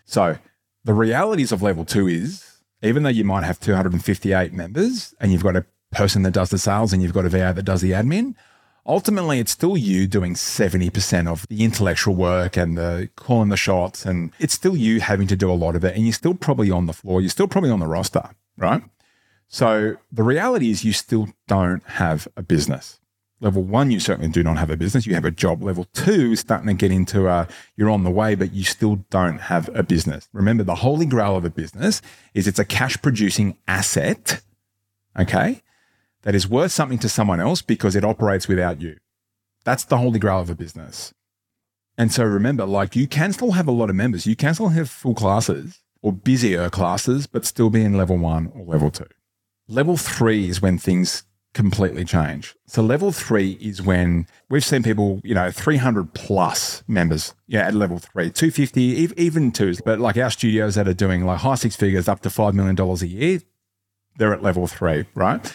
So 0.04 0.36
the 0.84 0.92
realities 0.92 1.50
of 1.50 1.62
level 1.62 1.84
two 1.84 2.08
is 2.08 2.60
even 2.82 3.02
though 3.02 3.08
you 3.08 3.24
might 3.24 3.44
have 3.44 3.58
258 3.58 4.52
members 4.52 5.14
and 5.18 5.32
you've 5.32 5.42
got 5.42 5.56
a 5.56 5.64
person 5.92 6.22
that 6.22 6.32
does 6.32 6.50
the 6.50 6.58
sales 6.58 6.92
and 6.92 7.02
you've 7.02 7.14
got 7.14 7.24
a 7.24 7.30
VA 7.30 7.52
that 7.54 7.62
does 7.62 7.80
the 7.80 7.92
admin, 7.92 8.34
ultimately 8.86 9.38
it's 9.38 9.52
still 9.52 9.76
you 9.76 10.06
doing 10.06 10.34
70% 10.34 11.26
of 11.26 11.46
the 11.48 11.64
intellectual 11.64 12.14
work 12.14 12.56
and 12.56 12.76
the 12.76 13.08
calling 13.16 13.48
the 13.48 13.56
shots 13.56 14.04
and 14.04 14.32
it's 14.38 14.54
still 14.54 14.76
you 14.76 15.00
having 15.00 15.26
to 15.26 15.36
do 15.36 15.50
a 15.50 15.54
lot 15.54 15.74
of 15.76 15.84
it 15.84 15.94
and 15.94 16.04
you're 16.04 16.12
still 16.12 16.34
probably 16.34 16.70
on 16.70 16.86
the 16.86 16.92
floor 16.92 17.20
you're 17.20 17.30
still 17.30 17.48
probably 17.48 17.70
on 17.70 17.80
the 17.80 17.86
roster 17.86 18.30
right? 18.56 18.82
So 19.48 19.96
the 20.10 20.22
reality 20.22 20.70
is 20.70 20.84
you 20.84 20.92
still 20.92 21.28
don't 21.46 21.82
have 21.84 22.26
a 22.36 22.42
business. 22.42 23.00
Level 23.40 23.62
one 23.62 23.90
you 23.90 24.00
certainly 24.00 24.30
do 24.30 24.42
not 24.42 24.58
have 24.58 24.70
a 24.70 24.76
business. 24.76 25.06
You 25.06 25.14
have 25.14 25.24
a 25.24 25.30
job. 25.30 25.62
Level 25.62 25.86
two 25.92 26.32
is 26.32 26.40
starting 26.40 26.68
to 26.68 26.74
get 26.74 26.90
into 26.90 27.28
uh, 27.28 27.46
you're 27.76 27.90
on 27.90 28.04
the 28.04 28.10
way 28.10 28.34
but 28.34 28.52
you 28.52 28.64
still 28.64 28.96
don't 29.10 29.38
have 29.38 29.68
a 29.74 29.82
business. 29.82 30.28
Remember 30.32 30.62
the 30.62 30.76
holy 30.76 31.06
grail 31.06 31.36
of 31.36 31.44
a 31.44 31.50
business 31.50 32.00
is 32.32 32.46
it's 32.46 32.58
a 32.58 32.64
cash 32.64 33.00
producing 33.02 33.56
asset 33.68 34.42
okay 35.18 35.62
that 36.24 36.34
is 36.34 36.48
worth 36.48 36.72
something 36.72 36.98
to 36.98 37.08
someone 37.08 37.40
else 37.40 37.62
because 37.62 37.94
it 37.94 38.04
operates 38.04 38.48
without 38.48 38.80
you. 38.80 38.96
That's 39.64 39.84
the 39.84 39.98
holy 39.98 40.18
grail 40.18 40.40
of 40.40 40.50
a 40.50 40.54
business. 40.54 41.14
And 41.96 42.12
so 42.12 42.24
remember, 42.24 42.64
like 42.66 42.96
you 42.96 43.06
can 43.06 43.32
still 43.32 43.52
have 43.52 43.68
a 43.68 43.72
lot 43.72 43.88
of 43.88 43.96
members, 43.96 44.26
you 44.26 44.34
can 44.34 44.54
still 44.54 44.70
have 44.70 44.90
full 44.90 45.14
classes 45.14 45.80
or 46.02 46.12
busier 46.12 46.68
classes, 46.68 47.26
but 47.26 47.44
still 47.44 47.70
be 47.70 47.84
in 47.84 47.96
level 47.96 48.18
one 48.18 48.50
or 48.54 48.64
level 48.64 48.90
two. 48.90 49.06
Level 49.68 49.96
three 49.96 50.48
is 50.48 50.60
when 50.60 50.76
things 50.76 51.22
completely 51.54 52.04
change. 52.04 52.56
So 52.66 52.82
level 52.82 53.12
three 53.12 53.52
is 53.60 53.80
when 53.80 54.26
we've 54.50 54.64
seen 54.64 54.82
people, 54.82 55.20
you 55.22 55.34
know, 55.34 55.50
300 55.50 56.12
plus 56.12 56.82
members, 56.88 57.32
yeah, 57.46 57.68
at 57.68 57.74
level 57.74 57.98
three, 57.98 58.30
250, 58.30 58.80
even 59.16 59.52
twos, 59.52 59.80
but 59.80 60.00
like 60.00 60.16
our 60.16 60.30
studios 60.30 60.74
that 60.74 60.88
are 60.88 60.94
doing 60.94 61.24
like 61.24 61.38
high 61.38 61.54
six 61.54 61.76
figures 61.76 62.08
up 62.08 62.20
to 62.20 62.28
$5 62.28 62.54
million 62.54 62.78
a 62.78 63.06
year, 63.06 63.40
they're 64.16 64.34
at 64.34 64.42
level 64.42 64.66
three, 64.66 65.04
right? 65.14 65.54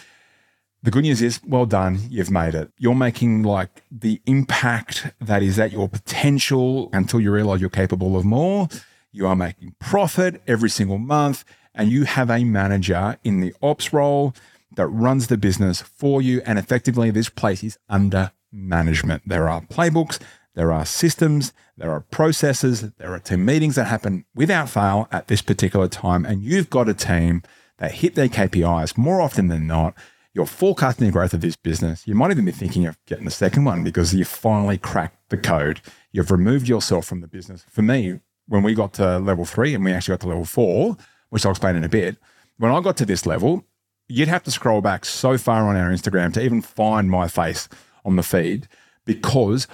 The 0.82 0.90
good 0.90 1.02
news 1.02 1.20
is, 1.20 1.40
well 1.46 1.66
done, 1.66 1.98
you've 2.08 2.30
made 2.30 2.54
it. 2.54 2.72
You're 2.78 2.94
making 2.94 3.42
like 3.42 3.82
the 3.90 4.22
impact 4.24 5.12
that 5.20 5.42
is 5.42 5.58
at 5.58 5.72
your 5.72 5.90
potential 5.90 6.88
until 6.94 7.20
you 7.20 7.30
realize 7.30 7.60
you're 7.60 7.68
capable 7.68 8.16
of 8.16 8.24
more. 8.24 8.66
You 9.12 9.26
are 9.26 9.36
making 9.36 9.74
profit 9.78 10.40
every 10.46 10.70
single 10.70 10.96
month, 10.96 11.44
and 11.74 11.90
you 11.90 12.04
have 12.04 12.30
a 12.30 12.44
manager 12.44 13.18
in 13.24 13.40
the 13.40 13.54
ops 13.60 13.92
role 13.92 14.34
that 14.74 14.86
runs 14.86 15.26
the 15.26 15.36
business 15.36 15.82
for 15.82 16.22
you. 16.22 16.40
And 16.46 16.58
effectively, 16.58 17.10
this 17.10 17.28
place 17.28 17.62
is 17.62 17.78
under 17.90 18.32
management. 18.50 19.24
There 19.26 19.50
are 19.50 19.60
playbooks, 19.60 20.18
there 20.54 20.72
are 20.72 20.86
systems, 20.86 21.52
there 21.76 21.90
are 21.90 22.00
processes, 22.00 22.90
there 22.92 23.12
are 23.12 23.18
team 23.18 23.44
meetings 23.44 23.74
that 23.74 23.84
happen 23.84 24.24
without 24.34 24.70
fail 24.70 25.08
at 25.12 25.28
this 25.28 25.42
particular 25.42 25.88
time. 25.88 26.24
And 26.24 26.42
you've 26.42 26.70
got 26.70 26.88
a 26.88 26.94
team 26.94 27.42
that 27.76 27.92
hit 27.92 28.14
their 28.14 28.28
KPIs 28.28 28.96
more 28.96 29.20
often 29.20 29.48
than 29.48 29.66
not 29.66 29.94
you're 30.32 30.46
forecasting 30.46 31.06
the 31.06 31.12
growth 31.12 31.34
of 31.34 31.40
this 31.40 31.56
business. 31.56 32.06
You 32.06 32.14
might 32.14 32.30
even 32.30 32.44
be 32.44 32.52
thinking 32.52 32.86
of 32.86 32.96
getting 33.06 33.24
the 33.24 33.30
second 33.30 33.64
one 33.64 33.82
because 33.82 34.14
you 34.14 34.24
finally 34.24 34.78
cracked 34.78 35.28
the 35.28 35.36
code. 35.36 35.80
You've 36.12 36.30
removed 36.30 36.68
yourself 36.68 37.06
from 37.06 37.20
the 37.20 37.26
business. 37.26 37.64
For 37.68 37.82
me, 37.82 38.20
when 38.46 38.62
we 38.62 38.74
got 38.74 38.92
to 38.94 39.18
level 39.18 39.44
three 39.44 39.74
and 39.74 39.84
we 39.84 39.92
actually 39.92 40.12
got 40.12 40.20
to 40.20 40.28
level 40.28 40.44
four, 40.44 40.96
which 41.30 41.44
I'll 41.44 41.52
explain 41.52 41.76
in 41.76 41.84
a 41.84 41.88
bit, 41.88 42.16
when 42.58 42.70
I 42.70 42.80
got 42.80 42.96
to 42.98 43.06
this 43.06 43.26
level, 43.26 43.64
you'd 44.08 44.28
have 44.28 44.42
to 44.44 44.50
scroll 44.50 44.80
back 44.80 45.04
so 45.04 45.38
far 45.38 45.68
on 45.68 45.76
our 45.76 45.90
Instagram 45.90 46.32
to 46.34 46.42
even 46.42 46.62
find 46.62 47.10
my 47.10 47.26
face 47.26 47.68
on 48.04 48.16
the 48.16 48.22
feed 48.22 48.68
because 49.04 49.66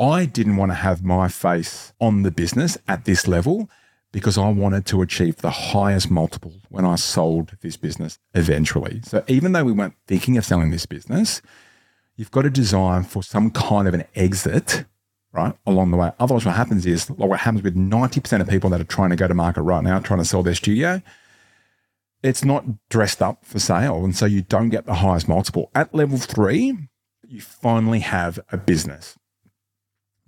I 0.00 0.24
didn't 0.24 0.56
want 0.56 0.72
to 0.72 0.76
have 0.76 1.02
my 1.02 1.28
face 1.28 1.92
on 2.00 2.22
the 2.22 2.30
business 2.30 2.76
at 2.88 3.04
this 3.04 3.28
level 3.28 3.70
because 4.12 4.36
I 4.36 4.48
wanted 4.50 4.84
to 4.86 5.02
achieve 5.02 5.36
the 5.36 5.50
highest 5.50 6.10
multiple 6.10 6.54
when 6.68 6.84
I 6.84 6.96
sold 6.96 7.56
this 7.62 7.76
business 7.76 8.18
eventually. 8.34 9.00
So 9.04 9.24
even 9.26 9.52
though 9.52 9.64
we 9.64 9.72
weren't 9.72 9.96
thinking 10.06 10.36
of 10.36 10.44
selling 10.44 10.70
this 10.70 10.86
business, 10.86 11.40
you've 12.16 12.30
got 12.30 12.42
to 12.42 12.50
design 12.50 13.04
for 13.04 13.22
some 13.22 13.50
kind 13.50 13.88
of 13.88 13.94
an 13.94 14.04
exit, 14.14 14.84
right, 15.32 15.54
along 15.66 15.90
the 15.90 15.96
way. 15.96 16.12
Otherwise, 16.20 16.44
what 16.44 16.54
happens 16.54 16.84
is, 16.84 17.08
like 17.08 17.28
what 17.28 17.40
happens 17.40 17.62
with 17.62 17.74
90% 17.74 18.40
of 18.40 18.48
people 18.48 18.68
that 18.70 18.80
are 18.80 18.84
trying 18.84 19.10
to 19.10 19.16
go 19.16 19.26
to 19.26 19.34
market 19.34 19.62
right 19.62 19.82
now, 19.82 19.98
trying 19.98 20.20
to 20.20 20.26
sell 20.26 20.42
their 20.42 20.54
studio, 20.54 21.00
it's 22.22 22.44
not 22.44 22.64
dressed 22.90 23.22
up 23.22 23.44
for 23.44 23.58
sale. 23.58 24.04
And 24.04 24.14
so 24.14 24.26
you 24.26 24.42
don't 24.42 24.68
get 24.68 24.84
the 24.84 24.94
highest 24.94 25.26
multiple. 25.26 25.70
At 25.74 25.94
level 25.94 26.18
three, 26.18 26.76
you 27.26 27.40
finally 27.40 28.00
have 28.00 28.38
a 28.52 28.58
business 28.58 29.18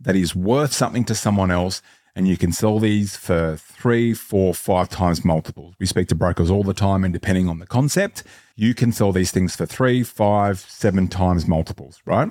that 0.01 0.17
is 0.17 0.35
worth 0.35 0.73
something 0.73 1.05
to 1.05 1.15
someone 1.15 1.51
else 1.51 1.83
and 2.17 2.29
you 2.29 2.37
can 2.37 2.53
sell 2.53 2.79
these 2.79 3.17
for 3.17 3.57
three, 3.57 4.15
four, 4.15 4.55
five 4.55 4.89
times 4.89 5.25
multiples. 5.25 5.75
We 5.81 5.87
speak 5.87 6.09
to 6.09 6.15
brokers 6.15 6.51
all 6.51 6.63
the 6.63 6.75
time, 6.75 7.05
and 7.05 7.13
depending 7.13 7.49
on 7.49 7.59
the 7.59 7.67
concept, 7.67 8.23
you 8.57 8.75
can 8.75 8.93
sell 8.93 9.13
these 9.13 9.31
things 9.31 9.57
for 9.57 9.67
three, 9.67 10.03
five, 10.03 10.61
seven 10.61 11.09
times 11.09 11.47
multiples, 11.47 12.01
right? 12.07 12.29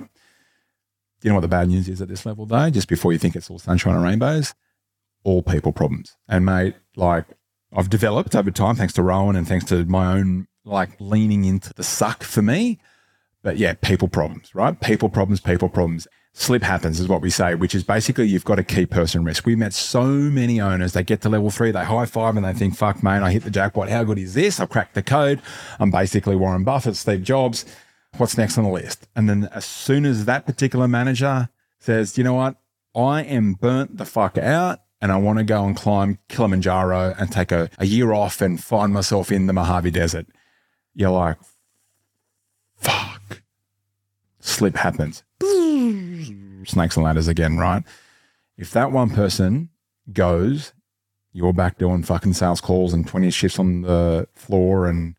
You 1.22 1.30
know 1.30 1.34
what 1.34 1.42
the 1.42 1.48
bad 1.48 1.68
news 1.68 1.88
is 1.88 2.00
at 2.00 2.08
this 2.08 2.24
level, 2.26 2.46
though? 2.46 2.70
Just 2.70 2.88
before 2.88 3.12
you 3.12 3.18
think 3.18 3.36
it's 3.36 3.50
all 3.50 3.58
sunshine 3.58 3.94
and 3.94 4.04
rainbows, 4.04 4.54
all 5.22 5.42
people 5.42 5.72
problems. 5.72 6.16
And 6.28 6.44
mate, 6.44 6.76
like 6.96 7.26
I've 7.72 7.90
developed 7.90 8.34
over 8.34 8.50
time, 8.50 8.76
thanks 8.76 8.92
to 8.94 9.02
Rowan 9.02 9.36
and 9.36 9.46
thanks 9.46 9.64
to 9.66 9.84
my 9.84 10.16
own 10.16 10.46
like 10.64 10.98
leaning 11.00 11.44
into 11.44 11.74
the 11.74 11.82
suck 11.82 12.22
for 12.22 12.42
me. 12.42 12.78
But 13.42 13.58
yeah, 13.58 13.74
people 13.74 14.08
problems, 14.08 14.54
right? 14.54 14.80
People 14.80 15.10
problems, 15.10 15.40
people 15.40 15.68
problems 15.68 16.08
slip 16.34 16.62
happens 16.62 17.00
is 17.00 17.08
what 17.08 17.22
we 17.22 17.30
say, 17.30 17.54
which 17.54 17.74
is 17.74 17.84
basically 17.84 18.26
you've 18.26 18.44
got 18.44 18.58
a 18.58 18.64
key 18.64 18.84
person 18.84 19.24
risk. 19.24 19.46
We 19.46 19.56
met 19.56 19.72
so 19.72 20.04
many 20.04 20.60
owners, 20.60 20.92
they 20.92 21.04
get 21.04 21.22
to 21.22 21.28
level 21.28 21.50
three, 21.50 21.70
they 21.70 21.84
high 21.84 22.06
five 22.06 22.36
and 22.36 22.44
they 22.44 22.52
think, 22.52 22.76
fuck, 22.76 23.02
man, 23.02 23.22
I 23.22 23.32
hit 23.32 23.44
the 23.44 23.50
jackpot. 23.50 23.88
How 23.88 24.04
good 24.04 24.18
is 24.18 24.34
this? 24.34 24.60
I've 24.60 24.68
cracked 24.68 24.94
the 24.94 25.02
code. 25.02 25.40
I'm 25.78 25.90
basically 25.90 26.36
Warren 26.36 26.64
Buffett, 26.64 26.96
Steve 26.96 27.22
Jobs. 27.22 27.64
What's 28.16 28.36
next 28.36 28.58
on 28.58 28.64
the 28.64 28.70
list? 28.70 29.08
And 29.16 29.28
then 29.28 29.48
as 29.52 29.64
soon 29.64 30.04
as 30.04 30.24
that 30.26 30.44
particular 30.44 30.86
manager 30.86 31.48
says, 31.78 32.18
you 32.18 32.24
know 32.24 32.34
what? 32.34 32.56
I 32.94 33.22
am 33.22 33.54
burnt 33.54 33.96
the 33.96 34.04
fuck 34.04 34.36
out 34.36 34.80
and 35.00 35.12
I 35.12 35.16
want 35.16 35.38
to 35.38 35.44
go 35.44 35.64
and 35.64 35.76
climb 35.76 36.18
Kilimanjaro 36.28 37.14
and 37.18 37.30
take 37.30 37.52
a, 37.52 37.70
a 37.78 37.86
year 37.86 38.12
off 38.12 38.40
and 38.40 38.62
find 38.62 38.92
myself 38.92 39.30
in 39.30 39.46
the 39.46 39.52
Mojave 39.52 39.90
Desert. 39.92 40.26
You're 40.94 41.10
like, 41.10 41.38
fuck. 42.76 43.42
Slip 44.40 44.76
happens 44.76 45.24
snakes 46.68 46.96
and 46.96 47.04
ladders 47.04 47.28
again, 47.28 47.58
right? 47.58 47.82
If 48.56 48.70
that 48.72 48.92
one 48.92 49.10
person 49.10 49.70
goes, 50.12 50.72
you're 51.32 51.52
back 51.52 51.78
doing 51.78 52.02
fucking 52.02 52.34
sales 52.34 52.60
calls 52.60 52.92
and 52.92 53.06
20 53.06 53.30
shifts 53.30 53.58
on 53.58 53.82
the 53.82 54.28
floor 54.34 54.86
and 54.86 55.16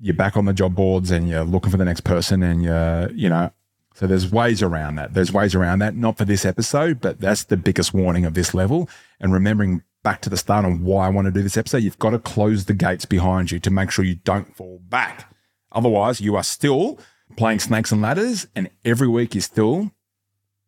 you're 0.00 0.14
back 0.14 0.36
on 0.36 0.44
the 0.44 0.52
job 0.52 0.74
boards 0.74 1.10
and 1.10 1.28
you're 1.28 1.44
looking 1.44 1.70
for 1.70 1.76
the 1.76 1.84
next 1.84 2.02
person 2.02 2.42
and 2.42 2.62
you're, 2.62 3.10
you 3.12 3.28
know, 3.28 3.50
so 3.94 4.08
there's 4.08 4.30
ways 4.30 4.60
around 4.60 4.96
that. 4.96 5.14
There's 5.14 5.32
ways 5.32 5.54
around 5.54 5.78
that, 5.78 5.94
not 5.94 6.18
for 6.18 6.24
this 6.24 6.44
episode, 6.44 7.00
but 7.00 7.20
that's 7.20 7.44
the 7.44 7.56
biggest 7.56 7.94
warning 7.94 8.24
of 8.24 8.34
this 8.34 8.52
level. 8.52 8.88
And 9.20 9.32
remembering 9.32 9.82
back 10.02 10.20
to 10.22 10.28
the 10.28 10.36
start 10.36 10.64
on 10.64 10.82
why 10.82 11.06
I 11.06 11.10
want 11.10 11.26
to 11.26 11.32
do 11.32 11.42
this 11.42 11.56
episode, 11.56 11.84
you've 11.84 11.98
got 12.00 12.10
to 12.10 12.18
close 12.18 12.64
the 12.64 12.74
gates 12.74 13.04
behind 13.04 13.52
you 13.52 13.60
to 13.60 13.70
make 13.70 13.92
sure 13.92 14.04
you 14.04 14.16
don't 14.16 14.54
fall 14.54 14.80
back. 14.88 15.32
Otherwise, 15.70 16.20
you 16.20 16.34
are 16.34 16.42
still 16.42 16.98
playing 17.36 17.60
snakes 17.60 17.92
and 17.92 18.02
ladders, 18.02 18.48
and 18.54 18.68
every 18.84 19.08
week 19.08 19.36
is 19.36 19.44
still 19.44 19.92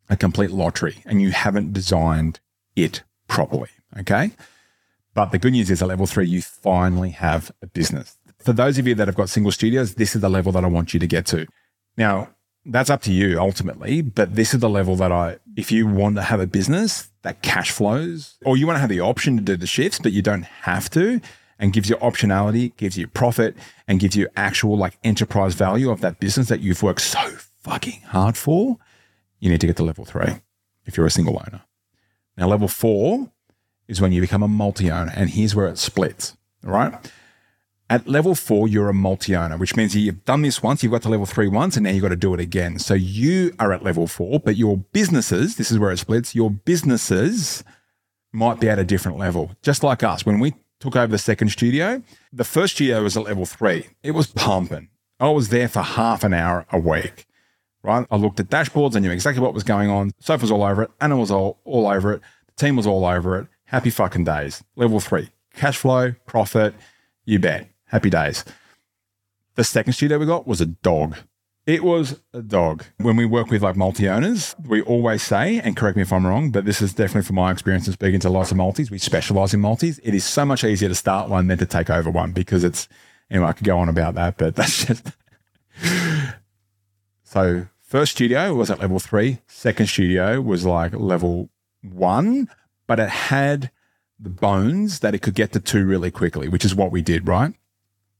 a 0.09 0.17
complete 0.17 0.51
lottery 0.51 0.97
and 1.05 1.21
you 1.21 1.31
haven't 1.31 1.73
designed 1.73 2.39
it 2.75 3.03
properly. 3.27 3.69
Okay. 3.99 4.31
But 5.13 5.31
the 5.31 5.39
good 5.39 5.53
news 5.53 5.71
is 5.71 5.81
at 5.81 5.87
level 5.87 6.05
three, 6.05 6.27
you 6.27 6.41
finally 6.41 7.09
have 7.09 7.51
a 7.61 7.67
business. 7.67 8.17
For 8.39 8.53
those 8.53 8.77
of 8.77 8.85
you 8.85 8.93
that 8.95 9.07
have 9.07 9.15
got 9.15 9.29
single 9.29 9.51
studios, 9.51 9.95
this 9.95 10.15
is 10.15 10.21
the 10.21 10.29
level 10.29 10.51
that 10.51 10.63
I 10.63 10.67
want 10.67 10.93
you 10.93 10.99
to 10.99 11.07
get 11.07 11.25
to. 11.27 11.47
Now, 11.97 12.29
that's 12.65 12.89
up 12.89 13.01
to 13.03 13.11
you 13.11 13.39
ultimately, 13.39 14.01
but 14.01 14.35
this 14.35 14.53
is 14.53 14.59
the 14.59 14.69
level 14.69 14.95
that 14.97 15.11
I, 15.11 15.37
if 15.55 15.71
you 15.71 15.87
want 15.87 16.17
to 16.17 16.21
have 16.21 16.39
a 16.39 16.47
business 16.47 17.09
that 17.23 17.41
cash 17.41 17.71
flows, 17.71 18.35
or 18.45 18.57
you 18.57 18.67
want 18.67 18.77
to 18.77 18.81
have 18.81 18.89
the 18.89 18.99
option 18.99 19.37
to 19.37 19.43
do 19.43 19.57
the 19.57 19.65
shifts, 19.65 19.99
but 19.99 20.11
you 20.11 20.21
don't 20.21 20.43
have 20.43 20.89
to, 20.91 21.19
and 21.59 21.73
gives 21.73 21.89
you 21.89 21.95
optionality, 21.95 22.75
gives 22.77 22.97
you 22.97 23.07
profit, 23.07 23.55
and 23.87 23.99
gives 23.99 24.15
you 24.15 24.27
actual 24.35 24.77
like 24.77 24.97
enterprise 25.03 25.55
value 25.55 25.89
of 25.89 26.01
that 26.01 26.19
business 26.19 26.49
that 26.49 26.59
you've 26.59 26.83
worked 26.83 27.01
so 27.01 27.19
fucking 27.61 28.01
hard 28.07 28.37
for, 28.37 28.77
you 29.39 29.49
need 29.49 29.61
to 29.61 29.67
get 29.67 29.77
to 29.77 29.83
level 29.83 30.05
three 30.05 30.41
if 30.85 30.97
you're 30.97 31.05
a 31.05 31.11
single 31.11 31.35
owner. 31.35 31.61
Now, 32.37 32.47
level 32.47 32.67
four 32.67 33.31
is 33.87 34.01
when 34.01 34.11
you 34.11 34.21
become 34.21 34.43
a 34.43 34.47
multi 34.47 34.91
owner, 34.91 35.11
and 35.15 35.29
here's 35.29 35.55
where 35.55 35.67
it 35.67 35.77
splits. 35.77 36.37
All 36.65 36.71
right. 36.71 36.93
At 37.89 38.07
level 38.07 38.35
four, 38.35 38.67
you're 38.67 38.89
a 38.89 38.93
multi 38.93 39.35
owner, 39.35 39.57
which 39.57 39.75
means 39.75 39.95
you've 39.95 40.25
done 40.25 40.41
this 40.41 40.61
once, 40.61 40.83
you've 40.83 40.91
got 40.91 41.03
to 41.03 41.09
level 41.09 41.25
three 41.25 41.47
once, 41.47 41.77
and 41.77 41.85
now 41.85 41.91
you've 41.91 42.01
got 42.01 42.09
to 42.09 42.17
do 42.17 42.33
it 42.33 42.39
again. 42.39 42.79
So 42.79 42.93
you 42.93 43.53
are 43.59 43.71
at 43.71 43.83
level 43.83 44.07
four, 44.07 44.39
but 44.39 44.57
your 44.57 44.77
businesses, 44.77 45.55
this 45.55 45.71
is 45.71 45.79
where 45.79 45.91
it 45.91 45.97
splits, 45.97 46.35
your 46.35 46.51
businesses 46.51 47.63
might 48.33 48.59
be 48.59 48.69
at 48.69 48.77
a 48.77 48.83
different 48.83 49.17
level. 49.17 49.51
Just 49.61 49.83
like 49.83 50.03
us, 50.03 50.25
when 50.25 50.39
we 50.39 50.53
took 50.79 50.97
over 50.97 51.07
the 51.07 51.17
second 51.17 51.49
studio, 51.49 52.03
the 52.33 52.43
first 52.43 52.75
studio 52.75 53.03
was 53.03 53.15
at 53.15 53.23
level 53.23 53.45
three. 53.45 53.87
It 54.03 54.11
was 54.11 54.27
pumping. 54.27 54.89
I 55.19 55.29
was 55.29 55.49
there 55.49 55.69
for 55.69 55.81
half 55.81 56.23
an 56.25 56.33
hour 56.33 56.65
a 56.71 56.77
week 56.77 57.25
right? 57.87 58.05
I 58.11 58.15
looked 58.17 58.39
at 58.39 58.49
dashboards. 58.49 58.95
I 58.95 58.99
knew 58.99 59.11
exactly 59.11 59.41
what 59.41 59.53
was 59.53 59.63
going 59.63 59.89
on. 59.89 60.11
Sofa's 60.19 60.51
all 60.51 60.63
over 60.63 60.83
it. 60.83 60.91
Anna 61.01 61.17
was 61.17 61.31
all, 61.31 61.59
all 61.65 61.87
over 61.87 62.13
it. 62.13 62.21
The 62.47 62.65
team 62.65 62.75
was 62.75 62.85
all 62.85 63.05
over 63.05 63.39
it. 63.39 63.47
Happy 63.65 63.89
fucking 63.89 64.23
days. 64.23 64.63
Level 64.75 64.99
three, 64.99 65.29
cash 65.53 65.77
flow, 65.77 66.13
profit. 66.25 66.73
You 67.25 67.39
bet. 67.39 67.69
Happy 67.85 68.09
days. 68.09 68.45
The 69.55 69.63
second 69.63 69.93
studio 69.93 70.19
we 70.19 70.25
got 70.25 70.47
was 70.47 70.61
a 70.61 70.65
dog. 70.65 71.17
It 71.65 71.83
was 71.83 72.21
a 72.33 72.41
dog. 72.41 72.85
When 72.97 73.17
we 73.17 73.25
work 73.25 73.49
with 73.49 73.61
like 73.61 73.75
multi 73.75 74.07
owners, 74.07 74.55
we 74.65 74.81
always 74.81 75.21
say, 75.21 75.59
and 75.59 75.75
correct 75.75 75.97
me 75.97 76.03
if 76.03 76.13
I'm 76.13 76.25
wrong, 76.25 76.49
but 76.49 76.63
this 76.63 76.81
is 76.81 76.93
definitely 76.93 77.23
from 77.23 77.35
my 77.35 77.51
experience 77.51 77.87
in 77.87 77.93
speaking 77.93 78.21
to 78.21 78.29
lots 78.29 78.51
of 78.51 78.57
multis, 78.57 78.89
we 78.89 78.99
specialize 78.99 79.53
in 79.53 79.59
multis. 79.59 79.99
It 80.01 80.13
is 80.13 80.23
so 80.23 80.45
much 80.45 80.63
easier 80.63 80.87
to 80.87 80.95
start 80.95 81.29
one 81.29 81.47
than 81.47 81.57
to 81.57 81.65
take 81.65 81.89
over 81.89 82.09
one 82.09 82.31
because 82.31 82.63
it's, 82.63 82.87
anyway, 83.29 83.49
I 83.49 83.51
could 83.51 83.65
go 83.65 83.79
on 83.79 83.89
about 83.89 84.15
that, 84.15 84.37
but 84.37 84.55
that's 84.57 84.85
just. 84.85 85.11
so 87.25 87.67
First 87.87 88.11
studio 88.11 88.53
was 88.53 88.69
at 88.69 88.81
level 88.81 88.99
three. 88.99 89.39
Second 89.47 89.87
studio 89.87 90.41
was 90.41 90.65
like 90.65 90.93
level 90.93 91.49
one, 91.81 92.49
but 92.85 92.99
it 92.99 93.07
had 93.07 93.71
the 94.19 94.29
bones 94.29 94.99
that 94.99 95.15
it 95.15 95.21
could 95.21 95.35
get 95.35 95.53
to 95.53 95.61
two 95.61 95.85
really 95.85 96.11
quickly, 96.11 96.49
which 96.49 96.65
is 96.65 96.75
what 96.75 96.91
we 96.91 97.01
did, 97.01 97.29
right? 97.29 97.53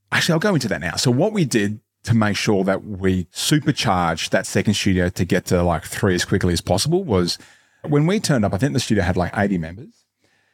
Actually, 0.09 0.33
I'll 0.33 0.39
go 0.39 0.53
into 0.53 0.69
that 0.69 0.79
now. 0.79 0.95
So, 0.95 1.11
what 1.11 1.33
we 1.33 1.43
did 1.43 1.81
to 2.03 2.15
make 2.15 2.37
sure 2.37 2.63
that 2.63 2.85
we 2.85 3.27
supercharged 3.31 4.31
that 4.31 4.47
second 4.47 4.75
studio 4.75 5.09
to 5.09 5.25
get 5.25 5.43
to 5.47 5.61
like 5.61 5.83
three 5.83 6.15
as 6.15 6.23
quickly 6.23 6.53
as 6.53 6.61
possible 6.61 7.03
was 7.03 7.37
when 7.81 8.07
we 8.07 8.21
turned 8.21 8.45
up, 8.45 8.53
I 8.53 8.57
think 8.57 8.71
the 8.71 8.79
studio 8.79 9.03
had 9.03 9.17
like 9.17 9.33
80 9.35 9.57
members 9.57 10.05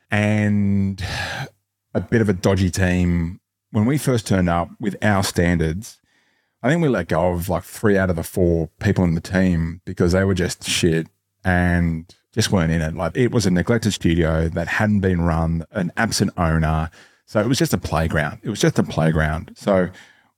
and 0.10 1.05
a 1.93 2.01
bit 2.01 2.22
of 2.22 2.29
a 2.29 2.34
dodgy 2.34 2.72
team. 2.72 3.41
When 3.70 3.86
we 3.86 4.00
first 4.00 4.25
turned 4.25 4.50
up 4.50 4.70
with 4.79 4.96
our 5.03 5.24
standards, 5.24 6.00
I 6.63 6.70
think 6.70 6.82
we 6.82 6.88
let 6.88 7.10
go 7.10 7.34
of 7.34 7.50
like 7.50 7.63
three 7.63 7.98
out 7.98 8.10
of 8.10 8.15
the 8.15 8.24
four 8.24 8.70
people 8.79 9.03
in 9.03 9.15
the 9.15 9.22
team 9.22 9.82
because 9.84 10.13
they 10.13 10.24
were 10.24 10.34
just 10.34 10.63
shit 10.63 11.08
and 11.43 12.13
just 12.32 12.53
weren't 12.53 12.72
in 12.72 12.82
it. 12.82 12.96
Like 12.96 13.17
it 13.17 13.32
was 13.34 13.46
a 13.46 13.51
neglected 13.51 13.91
studio 13.91 14.48
that 14.48 14.70
hadn't 14.70 15.01
been 15.01 15.22
run, 15.22 15.65
an 15.72 15.91
absent 15.98 16.32
owner. 16.38 16.89
So 17.25 17.41
it 17.41 17.48
was 17.48 17.60
just 17.60 17.74
a 17.74 17.77
playground. 17.77 18.39
It 18.43 18.50
was 18.50 18.62
just 18.62 18.79
a 18.79 18.84
playground. 18.84 19.51
So 19.58 19.89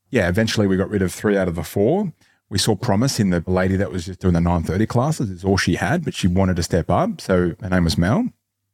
yeah, 0.10 0.28
eventually 0.28 0.66
we 0.66 0.78
got 0.78 0.90
rid 0.90 1.04
of 1.04 1.14
three 1.14 1.38
out 1.38 1.48
of 1.48 1.54
the 1.54 1.64
four. 1.64 2.12
We 2.50 2.58
saw 2.58 2.76
promise 2.76 3.20
in 3.20 3.30
the 3.30 3.44
lady 3.46 3.76
that 3.76 3.92
was 3.92 4.08
just 4.08 4.20
doing 4.20 4.34
the 4.34 4.42
930 4.42 4.88
classes. 4.88 5.30
It's 5.30 5.44
all 5.44 5.58
she 5.58 5.76
had, 5.76 6.04
but 6.04 6.16
she 6.16 6.28
wanted 6.28 6.56
to 6.56 6.64
step 6.64 6.90
up. 6.90 7.22
So 7.22 7.54
her 7.62 7.70
name 7.70 7.84
was 7.84 8.00
Mel. 8.00 8.30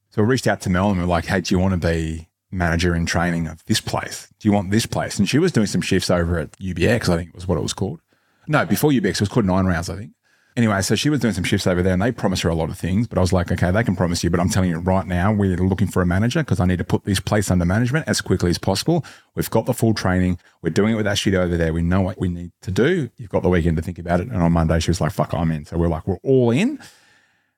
So 0.10 0.22
we 0.22 0.30
reached 0.30 0.48
out 0.48 0.62
to 0.62 0.70
Mel 0.70 0.90
and 0.90 1.00
we 1.00 1.04
are 1.04 1.08
like, 1.08 1.26
hey, 1.26 1.42
do 1.42 1.54
you 1.54 1.60
want 1.60 1.82
to 1.82 1.88
be 1.88 2.30
manager 2.52 2.96
in 2.96 3.06
training 3.06 3.48
of 3.48 3.64
this 3.66 3.82
place? 3.82 4.32
Do 4.40 4.48
you 4.48 4.54
want 4.54 4.72
this 4.72 4.86
place? 4.86 5.20
And 5.20 5.28
she 5.28 5.40
was 5.40 5.52
doing 5.52 5.68
some 5.68 5.82
shifts 5.82 6.10
over 6.10 6.38
at 6.38 6.52
UBX, 6.54 7.10
I 7.10 7.18
think 7.18 7.30
it 7.30 7.36
was 7.36 7.48
what 7.48 7.58
it 7.58 7.62
was 7.62 7.74
called. 7.74 8.02
No, 8.48 8.66
before 8.66 8.92
UBX, 8.92 9.06
it 9.06 9.20
was 9.22 9.30
called 9.30 9.46
Nine 9.46 9.66
Rounds, 9.66 9.90
I 9.90 9.96
think. 9.96 10.12
Anyway, 10.58 10.82
so 10.82 10.96
she 10.96 11.10
was 11.10 11.22
doing 11.22 11.34
some 11.34 11.46
shifts 11.46 11.66
over 11.66 11.82
there 11.82 11.94
and 11.94 12.02
they 12.02 12.12
promised 12.12 12.42
her 12.42 12.50
a 12.50 12.56
lot 12.56 12.70
of 12.70 12.78
things, 12.78 13.08
but 13.08 13.18
I 13.18 13.22
was 13.22 13.32
like, 13.32 13.50
okay, 13.54 13.72
they 13.72 13.86
can 13.86 13.96
promise 13.96 14.22
you, 14.22 14.30
but 14.30 14.42
I'm 14.42 14.50
telling 14.50 14.70
you 14.70 14.80
right 14.80 15.08
now, 15.08 15.32
we're 15.32 15.56
looking 15.56 15.88
for 15.88 16.02
a 16.02 16.06
manager 16.06 16.42
because 16.42 16.60
I 16.60 16.66
need 16.66 16.80
to 16.80 16.84
put 16.84 17.06
this 17.06 17.22
place 17.22 17.50
under 17.50 17.64
management 17.64 18.06
as 18.10 18.20
quickly 18.20 18.50
as 18.50 18.58
possible. 18.58 19.06
We've 19.34 19.50
got 19.50 19.66
the 19.66 19.74
full 19.74 19.94
training. 19.94 20.40
We're 20.62 20.72
doing 20.72 20.94
it 20.94 20.96
with 20.98 21.06
that 21.06 21.18
studio 21.18 21.44
over 21.44 21.56
there. 21.56 21.72
We 21.72 21.82
know 21.82 22.02
what 22.02 22.20
we 22.20 22.28
need 22.28 22.52
to 22.64 22.72
do. 22.72 23.10
You've 23.16 23.30
got 23.30 23.44
the 23.44 23.50
weekend 23.50 23.78
to 23.78 23.84
think 23.84 23.98
about 23.98 24.20
it. 24.20 24.28
And 24.28 24.44
on 24.44 24.52
Monday, 24.52 24.82
she 24.82 24.92
was 24.92 25.00
like, 25.00 25.14
fuck, 25.14 25.34
I'm 25.34 25.52
in. 25.52 25.64
So 25.64 25.78
we're 25.78 25.88
like, 25.88 26.06
we're 26.06 26.20
all 26.22 26.52
in. 26.52 26.80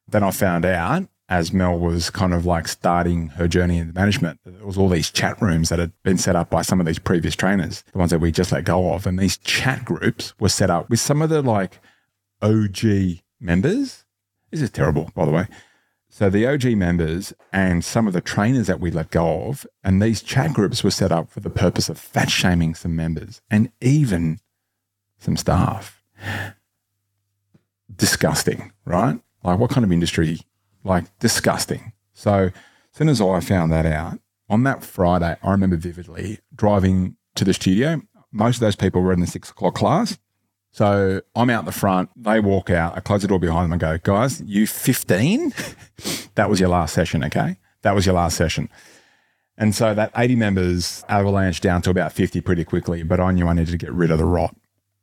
Then 0.08 0.22
I 0.22 0.30
found 0.30 0.64
out 0.64 1.08
as 1.34 1.52
Mel 1.52 1.80
was 1.80 2.12
kind 2.12 2.32
of 2.32 2.46
like 2.46 2.68
starting 2.68 3.30
her 3.30 3.48
journey 3.48 3.80
in 3.80 3.92
management, 3.92 4.40
there 4.46 4.64
was 4.64 4.78
all 4.78 4.88
these 4.88 5.10
chat 5.10 5.42
rooms 5.42 5.70
that 5.70 5.80
had 5.80 5.92
been 6.04 6.20
set 6.20 6.36
up 6.36 6.52
by 6.52 6.62
some 6.62 6.80
of 6.80 6.86
these 6.86 7.00
previous 7.00 7.36
trainers, 7.36 7.84
the 7.92 7.98
ones 7.98 8.12
that 8.12 8.20
we 8.20 8.32
just 8.32 8.52
let 8.52 8.66
go 8.66 8.94
of. 8.94 9.08
And 9.08 9.18
these 9.18 9.38
chat 9.38 9.84
groups 9.84 10.36
were 10.40 10.50
set 10.50 10.70
up 10.70 10.92
with 10.92 11.00
some 11.00 11.24
of 11.24 11.32
the 11.32 11.42
like 11.42 11.80
OG 12.44 13.24
members. 13.40 14.06
This 14.52 14.62
is 14.62 14.70
terrible, 14.70 15.10
by 15.16 15.26
the 15.26 15.32
way. 15.32 15.48
So 16.08 16.30
the 16.30 16.46
OG 16.46 16.66
members 16.78 17.34
and 17.52 17.84
some 17.84 18.06
of 18.06 18.14
the 18.14 18.22
trainers 18.22 18.68
that 18.68 18.80
we 18.80 18.92
let 18.92 19.10
go 19.10 19.46
of, 19.46 19.66
and 19.84 20.00
these 20.00 20.22
chat 20.22 20.54
groups 20.54 20.84
were 20.84 20.92
set 20.92 21.12
up 21.12 21.32
for 21.32 21.40
the 21.40 21.50
purpose 21.50 21.90
of 21.90 21.98
fat 21.98 22.30
shaming 22.30 22.76
some 22.76 22.96
members 22.96 23.42
and 23.50 23.72
even 23.82 24.38
some 25.18 25.36
staff. 25.36 26.04
Disgusting, 27.96 28.72
right? 28.86 29.20
Like 29.44 29.58
what 29.58 29.72
kind 29.72 29.84
of 29.84 29.92
industry? 29.92 30.42
Like 30.84 31.18
disgusting. 31.20 31.94
So 32.14 32.34
as 32.34 32.52
soon 32.92 33.10
as 33.10 33.22
I 33.22 33.40
found 33.40 33.72
that 33.72 33.86
out, 33.86 34.20
on 34.50 34.64
that 34.64 34.84
Friday, 34.84 35.38
I 35.42 35.52
remember 35.52 35.78
vividly 35.78 36.40
driving 36.54 37.16
to 37.36 37.46
the 37.46 37.54
studio. 37.54 38.02
Most 38.32 38.58
of 38.58 38.62
those 38.62 38.76
people 38.76 39.02
were 39.02 39.14
in 39.14 39.20
the 39.20 39.28
six 39.28 39.50
o'clock 39.50 39.76
class. 39.76 40.18
So 40.72 41.22
I'm 41.36 41.50
out 41.50 41.66
the 41.66 41.72
front. 41.72 42.10
They 42.16 42.40
walk 42.40 42.70
out. 42.70 42.98
I 42.98 43.00
close 43.00 43.22
the 43.22 43.28
door 43.28 43.40
behind 43.40 43.66
them 43.66 43.74
and 43.74 43.80
go, 43.80 43.98
guys, 44.00 44.42
you 44.42 44.66
15? 44.66 45.54
that 46.36 46.50
was 46.50 46.60
your 46.60 46.70
last 46.70 46.94
session, 46.94 47.24
okay? 47.24 47.58
That 47.84 47.94
was 47.94 48.06
your 48.06 48.16
last 48.16 48.36
session. 48.36 48.70
And 49.56 49.76
so 49.76 49.94
that 49.94 50.12
80 50.18 50.36
members 50.36 51.06
avalanche 51.08 51.62
down 51.62 51.84
to 51.84 51.92
about 51.92 52.12
50 52.12 52.42
pretty 52.42 52.64
quickly. 52.64 53.04
But 53.04 53.20
I 53.20 53.32
knew 53.32 53.48
I 53.48 53.54
needed 53.54 53.72
to 53.72 53.78
get 53.78 53.94
rid 53.94 54.10
of 54.10 54.18
the 54.18 54.26
rot 54.26 54.56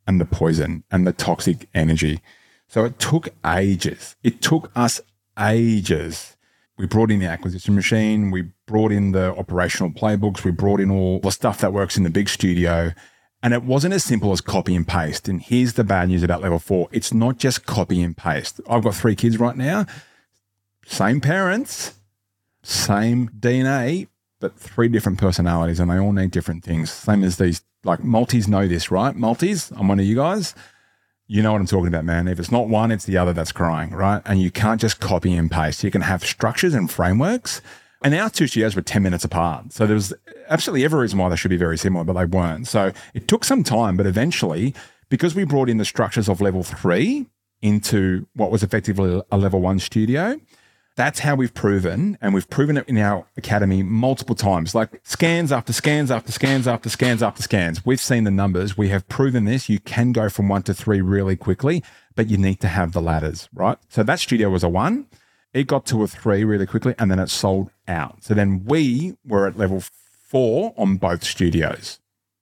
and 0.08 0.20
the 0.20 0.24
poison 0.24 0.82
and 0.90 1.06
the 1.06 1.12
toxic 1.12 1.68
energy. 1.72 2.20
So 2.66 2.84
it 2.84 2.98
took 2.98 3.28
ages. 3.46 4.16
It 4.24 4.42
took 4.42 4.72
us 4.74 5.00
ages. 5.40 6.36
We 6.76 6.86
brought 6.86 7.10
in 7.10 7.20
the 7.20 7.26
acquisition 7.26 7.74
machine. 7.74 8.30
We 8.30 8.50
brought 8.66 8.92
in 8.92 9.12
the 9.12 9.34
operational 9.36 9.90
playbooks. 9.90 10.44
We 10.44 10.50
brought 10.50 10.80
in 10.80 10.90
all 10.90 11.20
the 11.20 11.30
stuff 11.30 11.58
that 11.60 11.72
works 11.72 11.96
in 11.96 12.04
the 12.04 12.10
big 12.10 12.28
studio. 12.28 12.92
And 13.42 13.54
it 13.54 13.64
wasn't 13.64 13.94
as 13.94 14.04
simple 14.04 14.32
as 14.32 14.40
copy 14.40 14.74
and 14.74 14.86
paste. 14.86 15.28
And 15.28 15.42
here's 15.42 15.74
the 15.74 15.84
bad 15.84 16.08
news 16.08 16.22
about 16.22 16.42
level 16.42 16.58
four 16.58 16.88
it's 16.92 17.12
not 17.12 17.38
just 17.38 17.66
copy 17.66 18.02
and 18.02 18.16
paste. 18.16 18.60
I've 18.68 18.84
got 18.84 18.94
three 18.94 19.14
kids 19.14 19.38
right 19.38 19.56
now, 19.56 19.86
same 20.86 21.20
parents, 21.20 21.94
same 22.62 23.28
DNA, 23.28 24.08
but 24.40 24.58
three 24.58 24.88
different 24.88 25.18
personalities, 25.18 25.80
and 25.80 25.90
they 25.90 25.98
all 25.98 26.12
need 26.12 26.30
different 26.30 26.64
things. 26.64 26.90
Same 26.90 27.24
as 27.24 27.36
these, 27.36 27.62
like 27.84 28.02
multis 28.02 28.48
know 28.48 28.66
this, 28.66 28.90
right? 28.90 29.14
Multis, 29.14 29.70
I'm 29.72 29.88
one 29.88 30.00
of 30.00 30.06
you 30.06 30.16
guys. 30.16 30.54
You 31.32 31.42
know 31.42 31.52
what 31.52 31.60
I'm 31.60 31.66
talking 31.68 31.86
about, 31.86 32.04
man. 32.04 32.26
If 32.26 32.40
it's 32.40 32.50
not 32.50 32.68
one, 32.68 32.90
it's 32.90 33.04
the 33.04 33.16
other 33.16 33.32
that's 33.32 33.52
crying, 33.52 33.90
right? 33.90 34.20
And 34.26 34.42
you 34.42 34.50
can't 34.50 34.80
just 34.80 34.98
copy 34.98 35.32
and 35.32 35.48
paste. 35.48 35.84
You 35.84 35.90
can 35.92 36.00
have 36.00 36.24
structures 36.24 36.74
and 36.74 36.90
frameworks 36.90 37.62
and 38.02 38.14
our 38.14 38.30
two 38.30 38.46
studios 38.46 38.74
were 38.74 38.82
10 38.82 39.02
minutes 39.02 39.24
apart. 39.24 39.72
So 39.72 39.86
there 39.86 39.94
was 39.94 40.14
absolutely 40.48 40.84
every 40.84 41.00
reason 41.00 41.18
why 41.18 41.28
they 41.28 41.36
should 41.36 41.50
be 41.50 41.56
very 41.56 41.76
similar, 41.76 42.04
but 42.04 42.14
they 42.14 42.24
weren't. 42.24 42.66
So 42.66 42.92
it 43.14 43.28
took 43.28 43.44
some 43.44 43.62
time, 43.62 43.96
but 43.96 44.06
eventually, 44.06 44.74
because 45.08 45.34
we 45.34 45.44
brought 45.44 45.68
in 45.68 45.76
the 45.76 45.84
structures 45.84 46.28
of 46.28 46.40
level 46.40 46.62
three 46.62 47.26
into 47.60 48.26
what 48.34 48.50
was 48.50 48.62
effectively 48.62 49.20
a 49.30 49.36
level 49.36 49.60
one 49.60 49.78
studio, 49.78 50.40
that's 51.00 51.20
how 51.20 51.34
we've 51.34 51.54
proven, 51.54 52.18
and 52.20 52.34
we've 52.34 52.50
proven 52.50 52.76
it 52.76 52.86
in 52.86 52.98
our 52.98 53.26
academy 53.38 53.82
multiple 53.82 54.34
times, 54.34 54.74
like 54.74 55.00
scans 55.02 55.50
after 55.50 55.72
scans 55.72 56.10
after 56.10 56.30
scans 56.30 56.68
after 56.68 56.90
scans 56.90 57.22
after 57.22 57.42
scans. 57.42 57.86
We've 57.86 58.00
seen 58.00 58.24
the 58.24 58.30
numbers. 58.30 58.76
We 58.76 58.90
have 58.90 59.08
proven 59.08 59.46
this. 59.46 59.70
You 59.70 59.80
can 59.80 60.12
go 60.12 60.28
from 60.28 60.50
one 60.50 60.62
to 60.64 60.74
three 60.74 61.00
really 61.00 61.36
quickly, 61.36 61.82
but 62.14 62.28
you 62.28 62.36
need 62.36 62.60
to 62.60 62.68
have 62.68 62.92
the 62.92 63.00
ladders, 63.00 63.48
right? 63.54 63.78
So 63.88 64.02
that 64.02 64.20
studio 64.20 64.50
was 64.50 64.62
a 64.62 64.68
one. 64.68 65.06
It 65.54 65.66
got 65.66 65.86
to 65.86 66.02
a 66.02 66.06
three 66.06 66.44
really 66.44 66.66
quickly 66.66 66.94
and 66.98 67.10
then 67.10 67.18
it 67.18 67.30
sold 67.30 67.70
out. 67.88 68.22
So 68.22 68.34
then 68.34 68.66
we 68.66 69.16
were 69.26 69.46
at 69.46 69.56
level 69.56 69.82
four 70.28 70.74
on 70.76 70.98
both 70.98 71.24
studios. 71.24 71.98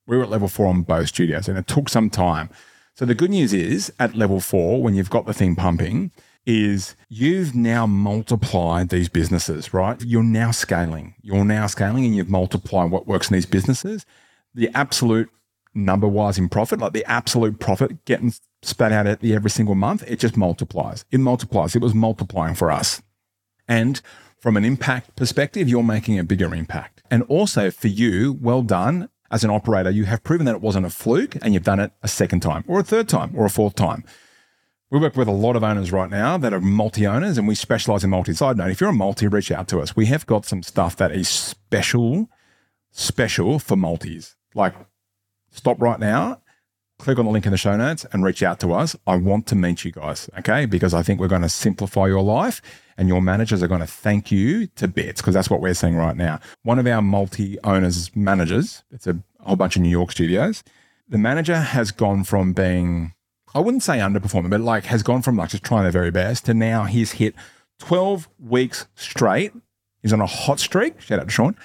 We 0.08 0.16
were 0.16 0.24
at 0.24 0.30
level 0.30 0.48
four 0.48 0.66
on 0.66 0.82
both 0.82 1.08
studios 1.08 1.48
and 1.48 1.56
it 1.56 1.68
took 1.68 1.88
some 1.88 2.10
time. 2.10 2.50
So 2.96 3.04
the 3.04 3.14
good 3.14 3.30
news 3.30 3.54
is 3.54 3.92
at 4.00 4.16
level 4.16 4.40
four, 4.40 4.82
when 4.82 4.96
you've 4.96 5.10
got 5.10 5.26
the 5.26 5.32
thing 5.32 5.54
pumping, 5.54 6.10
is 6.48 6.96
you've 7.10 7.54
now 7.54 7.86
multiplied 7.86 8.88
these 8.88 9.10
businesses, 9.10 9.74
right? 9.74 10.02
You're 10.02 10.22
now 10.22 10.50
scaling. 10.50 11.14
You're 11.20 11.44
now 11.44 11.66
scaling 11.66 12.06
and 12.06 12.16
you've 12.16 12.30
multiplied 12.30 12.90
what 12.90 13.06
works 13.06 13.28
in 13.28 13.34
these 13.34 13.44
businesses. 13.44 14.06
The 14.54 14.70
absolute 14.74 15.28
number 15.74 16.08
wise 16.08 16.38
in 16.38 16.48
profit, 16.48 16.80
like 16.80 16.94
the 16.94 17.04
absolute 17.04 17.60
profit 17.60 18.02
getting 18.06 18.32
spat 18.62 18.92
out 18.92 19.06
at 19.06 19.20
the 19.20 19.34
every 19.34 19.50
single 19.50 19.74
month, 19.74 20.02
it 20.10 20.18
just 20.18 20.38
multiplies. 20.38 21.04
It 21.10 21.20
multiplies. 21.20 21.76
It 21.76 21.82
was 21.82 21.92
multiplying 21.92 22.54
for 22.54 22.70
us. 22.70 23.02
And 23.68 24.00
from 24.40 24.56
an 24.56 24.64
impact 24.64 25.16
perspective, 25.16 25.68
you're 25.68 25.82
making 25.82 26.18
a 26.18 26.24
bigger 26.24 26.54
impact. 26.54 27.02
And 27.10 27.24
also 27.24 27.70
for 27.70 27.88
you, 27.88 28.38
well 28.40 28.62
done 28.62 29.10
as 29.30 29.44
an 29.44 29.50
operator. 29.50 29.90
You 29.90 30.04
have 30.04 30.24
proven 30.24 30.46
that 30.46 30.54
it 30.54 30.62
wasn't 30.62 30.86
a 30.86 30.90
fluke 30.90 31.36
and 31.42 31.52
you've 31.52 31.64
done 31.64 31.78
it 31.78 31.92
a 32.02 32.08
second 32.08 32.40
time 32.40 32.64
or 32.66 32.80
a 32.80 32.84
third 32.84 33.06
time 33.06 33.32
or 33.36 33.44
a 33.44 33.50
fourth 33.50 33.74
time. 33.74 34.02
We 34.90 34.98
work 34.98 35.16
with 35.16 35.28
a 35.28 35.32
lot 35.32 35.54
of 35.54 35.62
owners 35.62 35.92
right 35.92 36.08
now 36.08 36.38
that 36.38 36.54
are 36.54 36.60
multi 36.60 37.06
owners 37.06 37.36
and 37.36 37.46
we 37.46 37.54
specialize 37.54 38.04
in 38.04 38.10
multi. 38.10 38.32
Side 38.32 38.56
note, 38.56 38.70
if 38.70 38.80
you're 38.80 38.90
a 38.90 38.94
multi, 38.94 39.26
reach 39.28 39.52
out 39.52 39.68
to 39.68 39.80
us. 39.80 39.94
We 39.94 40.06
have 40.06 40.24
got 40.24 40.46
some 40.46 40.62
stuff 40.62 40.96
that 40.96 41.12
is 41.12 41.28
special, 41.28 42.30
special 42.90 43.58
for 43.58 43.76
multis. 43.76 44.34
Like 44.54 44.74
stop 45.50 45.80
right 45.82 46.00
now, 46.00 46.40
click 46.98 47.18
on 47.18 47.26
the 47.26 47.30
link 47.30 47.44
in 47.44 47.52
the 47.52 47.58
show 47.58 47.76
notes 47.76 48.06
and 48.12 48.24
reach 48.24 48.42
out 48.42 48.60
to 48.60 48.72
us. 48.72 48.96
I 49.06 49.16
want 49.16 49.46
to 49.48 49.54
meet 49.54 49.84
you 49.84 49.92
guys, 49.92 50.30
okay? 50.38 50.64
Because 50.64 50.94
I 50.94 51.02
think 51.02 51.20
we're 51.20 51.28
going 51.28 51.42
to 51.42 51.50
simplify 51.50 52.06
your 52.06 52.22
life 52.22 52.62
and 52.96 53.08
your 53.08 53.20
managers 53.20 53.62
are 53.62 53.68
going 53.68 53.80
to 53.80 53.86
thank 53.86 54.32
you 54.32 54.68
to 54.68 54.88
bits 54.88 55.20
because 55.20 55.34
that's 55.34 55.50
what 55.50 55.60
we're 55.60 55.74
seeing 55.74 55.96
right 55.96 56.16
now. 56.16 56.40
One 56.62 56.78
of 56.78 56.86
our 56.86 57.02
multi 57.02 57.58
owners 57.62 58.14
managers, 58.16 58.84
it's 58.90 59.06
a 59.06 59.18
whole 59.40 59.56
bunch 59.56 59.76
of 59.76 59.82
New 59.82 59.90
York 59.90 60.12
studios. 60.12 60.64
The 61.08 61.18
manager 61.18 61.56
has 61.56 61.90
gone 61.90 62.24
from 62.24 62.54
being, 62.54 63.12
I 63.54 63.60
wouldn't 63.60 63.82
say 63.82 63.98
underperforming, 63.98 64.50
but 64.50 64.60
like 64.60 64.84
has 64.86 65.02
gone 65.02 65.22
from 65.22 65.36
like 65.36 65.50
just 65.50 65.64
trying 65.64 65.82
their 65.82 65.92
very 65.92 66.10
best 66.10 66.44
to 66.46 66.54
now 66.54 66.84
he's 66.84 67.12
hit 67.12 67.34
12 67.78 68.28
weeks 68.38 68.86
straight. 68.94 69.52
He's 70.02 70.12
on 70.12 70.20
a 70.20 70.26
hot 70.26 70.60
streak. 70.60 71.00
Shout 71.00 71.18
out 71.18 71.26
to 71.26 71.30
Sean 71.30 71.56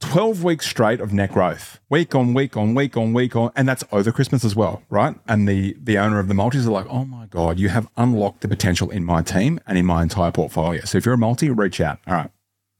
12 0.00 0.42
weeks 0.42 0.66
straight 0.66 1.00
of 1.00 1.12
net 1.12 1.30
growth, 1.30 1.78
week 1.90 2.14
on 2.14 2.32
week 2.32 2.56
on 2.56 2.74
week 2.74 2.96
on 2.96 3.12
week 3.12 3.36
on, 3.36 3.52
and 3.54 3.68
that's 3.68 3.84
over 3.92 4.10
Christmas 4.10 4.44
as 4.44 4.56
well, 4.56 4.82
right? 4.88 5.14
And 5.28 5.46
the 5.46 5.76
the 5.80 5.98
owner 5.98 6.18
of 6.18 6.26
the 6.26 6.34
multis 6.34 6.66
are 6.66 6.70
like, 6.70 6.86
oh 6.88 7.04
my 7.04 7.26
god, 7.26 7.58
you 7.58 7.68
have 7.68 7.88
unlocked 7.96 8.40
the 8.40 8.48
potential 8.48 8.90
in 8.90 9.04
my 9.04 9.22
team 9.22 9.60
and 9.66 9.76
in 9.76 9.84
my 9.84 10.02
entire 10.02 10.32
portfolio. 10.32 10.82
So 10.84 10.98
if 10.98 11.04
you're 11.04 11.14
a 11.14 11.18
multi, 11.18 11.50
reach 11.50 11.80
out. 11.80 11.98
All 12.06 12.14
right, 12.14 12.30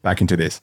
back 0.02 0.20
into 0.20 0.36
this. 0.36 0.60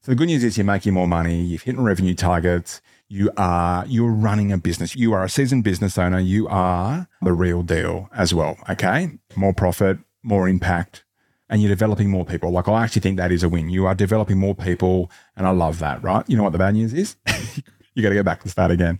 So 0.00 0.12
the 0.12 0.16
good 0.16 0.28
news 0.28 0.44
is 0.44 0.56
you're 0.56 0.64
making 0.64 0.94
more 0.94 1.08
money, 1.08 1.42
you've 1.42 1.62
hit 1.62 1.76
revenue 1.76 2.14
targets, 2.14 2.80
you 3.08 3.30
are 3.36 3.84
you're 3.86 4.12
running 4.12 4.52
a 4.52 4.58
business, 4.58 4.94
you 4.94 5.12
are 5.12 5.24
a 5.24 5.28
seasoned 5.28 5.64
business 5.64 5.96
owner, 5.96 6.18
you 6.18 6.46
are 6.48 7.08
the 7.22 7.32
real 7.32 7.62
deal 7.62 8.08
as 8.14 8.34
well. 8.34 8.56
Okay, 8.68 9.18
more 9.34 9.54
profit, 9.54 9.98
more 10.22 10.48
impact, 10.48 11.04
and 11.48 11.62
you're 11.62 11.70
developing 11.70 12.10
more 12.10 12.24
people. 12.24 12.50
Like 12.50 12.68
I 12.68 12.84
actually 12.84 13.02
think 13.02 13.16
that 13.16 13.32
is 13.32 13.42
a 13.42 13.48
win. 13.48 13.70
You 13.70 13.86
are 13.86 13.94
developing 13.94 14.38
more 14.38 14.54
people, 14.54 15.10
and 15.36 15.46
I 15.46 15.50
love 15.50 15.78
that. 15.78 16.02
Right? 16.02 16.24
You 16.28 16.36
know 16.36 16.42
what 16.42 16.52
the 16.52 16.58
bad 16.58 16.74
news 16.74 16.92
is? 16.92 17.16
you 17.94 18.02
got 18.02 18.10
to 18.10 18.14
go 18.14 18.22
back 18.22 18.42
to 18.42 18.48
start 18.48 18.70
again. 18.70 18.98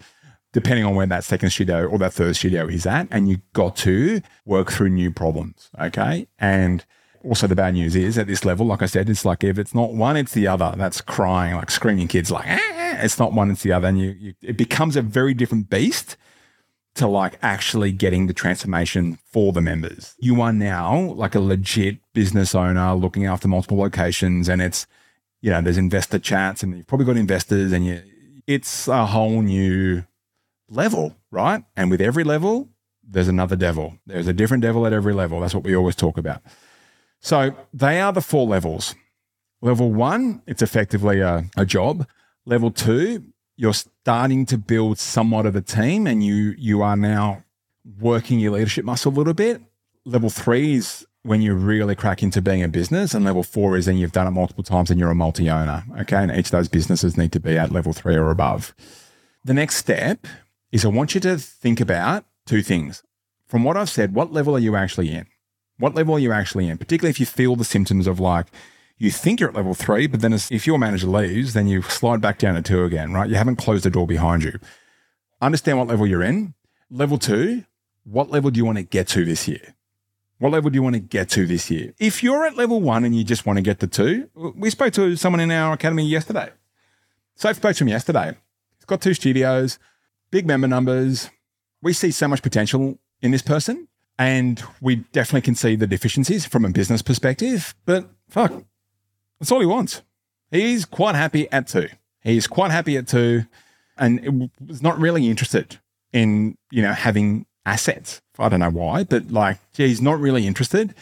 Depending 0.54 0.86
on 0.86 0.94
where 0.94 1.06
that 1.06 1.24
second 1.24 1.50
studio 1.50 1.86
or 1.86 1.98
that 1.98 2.14
third 2.14 2.34
studio 2.34 2.66
is 2.66 2.86
at, 2.86 3.08
and 3.10 3.28
you 3.28 3.38
got 3.52 3.76
to 3.76 4.22
work 4.46 4.72
through 4.72 4.88
new 4.88 5.12
problems. 5.12 5.68
Okay, 5.78 6.28
and 6.38 6.86
also 7.28 7.46
the 7.46 7.54
bad 7.54 7.74
news 7.74 7.94
is 7.94 8.16
at 8.18 8.26
this 8.26 8.44
level, 8.44 8.66
like 8.66 8.82
I 8.82 8.86
said, 8.86 9.08
it's 9.08 9.24
like 9.24 9.44
if 9.44 9.58
it's 9.58 9.74
not 9.74 9.92
one, 9.92 10.16
it's 10.16 10.32
the 10.32 10.46
other. 10.46 10.74
That's 10.76 11.00
crying, 11.00 11.54
like 11.54 11.70
screaming 11.70 12.08
kids, 12.08 12.30
like 12.30 12.46
ah, 12.48 12.98
it's 13.02 13.18
not 13.18 13.32
one, 13.32 13.50
it's 13.50 13.62
the 13.62 13.72
other, 13.72 13.88
and 13.88 14.00
you, 14.00 14.16
you 14.18 14.34
it 14.42 14.56
becomes 14.56 14.96
a 14.96 15.02
very 15.02 15.34
different 15.34 15.68
beast 15.68 16.16
to 16.94 17.06
like 17.06 17.38
actually 17.42 17.92
getting 17.92 18.26
the 18.26 18.34
transformation 18.34 19.18
for 19.24 19.52
the 19.52 19.60
members. 19.60 20.16
You 20.18 20.40
are 20.40 20.52
now 20.52 21.12
like 21.12 21.34
a 21.34 21.40
legit 21.40 21.98
business 22.12 22.54
owner 22.54 22.94
looking 22.94 23.26
after 23.26 23.46
multiple 23.46 23.78
locations, 23.78 24.48
and 24.48 24.62
it's 24.62 24.86
you 25.40 25.50
know 25.50 25.60
there's 25.60 25.78
investor 25.78 26.18
chats, 26.18 26.62
and 26.62 26.76
you've 26.76 26.86
probably 26.86 27.06
got 27.06 27.16
investors, 27.16 27.72
and 27.72 27.86
you 27.86 28.02
it's 28.46 28.88
a 28.88 29.06
whole 29.06 29.42
new 29.42 30.04
level, 30.70 31.14
right? 31.30 31.62
And 31.76 31.90
with 31.90 32.00
every 32.00 32.24
level, 32.24 32.68
there's 33.06 33.28
another 33.28 33.56
devil. 33.56 33.98
There's 34.06 34.26
a 34.26 34.32
different 34.32 34.62
devil 34.62 34.86
at 34.86 34.92
every 34.92 35.12
level. 35.12 35.40
That's 35.40 35.54
what 35.54 35.64
we 35.64 35.76
always 35.76 35.96
talk 35.96 36.18
about. 36.18 36.42
So 37.20 37.54
they 37.72 38.00
are 38.00 38.12
the 38.12 38.20
four 38.20 38.46
levels. 38.46 38.94
Level 39.61 39.92
one, 39.92 40.42
it's 40.46 40.62
effectively 40.62 41.20
a, 41.20 41.44
a 41.57 41.66
job. 41.66 42.07
Level 42.46 42.70
two, 42.70 43.24
you're 43.57 43.74
starting 43.74 44.46
to 44.46 44.57
build 44.57 44.98
somewhat 44.98 45.46
of 45.46 45.57
a 45.57 45.61
team 45.61 46.07
and 46.07 46.22
you 46.24 46.54
you 46.57 46.81
are 46.81 46.96
now 46.96 47.42
working 48.00 48.38
your 48.38 48.52
leadership 48.52 48.85
muscle 48.85 49.12
a 49.12 49.16
little 49.16 49.35
bit. 49.35 49.61
Level 50.04 50.31
three 50.31 50.74
is 50.74 51.04
when 51.22 51.42
you 51.42 51.54
really 51.54 51.96
crack 51.96 52.22
into 52.22 52.40
being 52.40 52.62
a 52.62 52.68
business, 52.68 53.12
and 53.12 53.24
level 53.24 53.42
four 53.42 53.76
is 53.76 53.87
then 53.87 53.96
you've 53.96 54.12
done 54.12 54.26
it 54.26 54.31
multiple 54.31 54.62
times 54.62 54.90
and 54.90 54.98
you're 55.00 55.11
a 55.11 55.14
multi-owner. 55.14 55.85
Okay. 56.00 56.16
And 56.16 56.31
each 56.31 56.46
of 56.46 56.52
those 56.52 56.68
businesses 56.68 57.16
need 57.16 57.33
to 57.33 57.40
be 57.40 57.59
at 57.59 57.72
level 57.72 57.92
three 57.92 58.16
or 58.16 58.31
above. 58.31 58.74
The 59.44 59.54
next 59.54 59.76
step 59.76 60.26
is 60.70 60.85
I 60.85 60.88
want 60.88 61.14
you 61.14 61.20
to 61.22 61.37
think 61.37 61.81
about 61.81 62.24
two 62.46 62.62
things. 62.62 63.02
From 63.46 63.64
what 63.64 63.76
I've 63.76 63.90
said, 63.90 64.14
what 64.14 64.33
level 64.33 64.54
are 64.54 64.61
you 64.61 64.76
actually 64.76 65.11
in? 65.12 65.26
What 65.78 65.94
level 65.94 66.16
are 66.16 66.18
you 66.18 66.32
actually 66.32 66.68
in? 66.68 66.78
Particularly 66.78 67.10
if 67.10 67.20
you 67.20 67.26
feel 67.26 67.56
the 67.56 67.64
symptoms 67.64 68.06
of 68.06 68.20
like, 68.20 68.46
you 68.98 69.10
think 69.10 69.38
you're 69.38 69.50
at 69.50 69.54
level 69.54 69.74
three, 69.74 70.08
but 70.08 70.20
then 70.20 70.32
if 70.32 70.66
your 70.66 70.78
manager 70.78 71.06
leaves, 71.06 71.52
then 71.52 71.68
you 71.68 71.82
slide 71.82 72.20
back 72.20 72.38
down 72.38 72.56
to 72.56 72.62
two 72.62 72.82
again, 72.82 73.12
right? 73.12 73.30
You 73.30 73.36
haven't 73.36 73.56
closed 73.56 73.84
the 73.84 73.90
door 73.90 74.06
behind 74.06 74.42
you. 74.42 74.58
Understand 75.40 75.78
what 75.78 75.86
level 75.86 76.06
you're 76.06 76.22
in. 76.22 76.54
Level 76.90 77.16
two, 77.16 77.64
what 78.02 78.30
level 78.30 78.50
do 78.50 78.58
you 78.58 78.64
want 78.64 78.78
to 78.78 78.82
get 78.82 79.06
to 79.08 79.24
this 79.24 79.46
year? 79.46 79.76
What 80.38 80.52
level 80.52 80.70
do 80.70 80.74
you 80.76 80.82
want 80.82 80.94
to 80.94 81.00
get 81.00 81.28
to 81.30 81.46
this 81.46 81.70
year? 81.70 81.94
If 81.98 82.22
you're 82.22 82.44
at 82.44 82.56
level 82.56 82.80
one 82.80 83.04
and 83.04 83.14
you 83.14 83.22
just 83.22 83.46
want 83.46 83.56
to 83.56 83.62
get 83.62 83.78
to 83.80 83.86
two, 83.86 84.30
we 84.34 84.70
spoke 84.70 84.92
to 84.94 85.14
someone 85.14 85.40
in 85.40 85.50
our 85.50 85.72
academy 85.74 86.04
yesterday. 86.04 86.50
So 87.36 87.52
spoke 87.52 87.76
to 87.76 87.84
him 87.84 87.88
yesterday. 87.88 88.36
He's 88.78 88.84
got 88.84 89.00
two 89.00 89.14
studios, 89.14 89.78
big 90.32 90.44
member 90.44 90.66
numbers. 90.66 91.30
We 91.82 91.92
see 91.92 92.10
so 92.10 92.26
much 92.26 92.42
potential 92.42 92.98
in 93.22 93.30
this 93.30 93.42
person. 93.42 93.86
And 94.18 94.61
we 94.81 94.96
definitely 95.12 95.42
can 95.42 95.54
see 95.54 95.76
the 95.76 95.87
deficiencies 95.87 96.44
from 96.44 96.64
a 96.64 96.70
business 96.70 97.02
perspective, 97.02 97.74
but 97.87 98.09
fuck, 98.28 98.52
that's 99.38 99.52
all 99.52 99.61
he 99.61 99.66
wants. 99.66 100.02
He's 100.50 100.85
quite 100.85 101.14
happy 101.14 101.50
at 101.52 101.68
two. 101.68 101.88
He's 102.22 102.46
quite 102.48 102.72
happy 102.72 102.96
at 102.96 103.07
two 103.07 103.44
and 103.96 104.50
was 104.64 104.83
not 104.83 104.98
really 104.98 105.28
interested 105.28 105.78
in, 106.12 106.57
you 106.70 106.83
know, 106.83 106.92
having 106.92 107.46
assets. 107.64 108.20
I 108.38 108.48
don't 108.48 108.61
know 108.61 108.70
why, 108.70 109.04
but 109.04 109.31
like, 109.31 109.59
yeah, 109.76 109.87
he's 109.87 110.02
not 110.02 110.18
really 110.18 110.46
interested. 110.46 110.94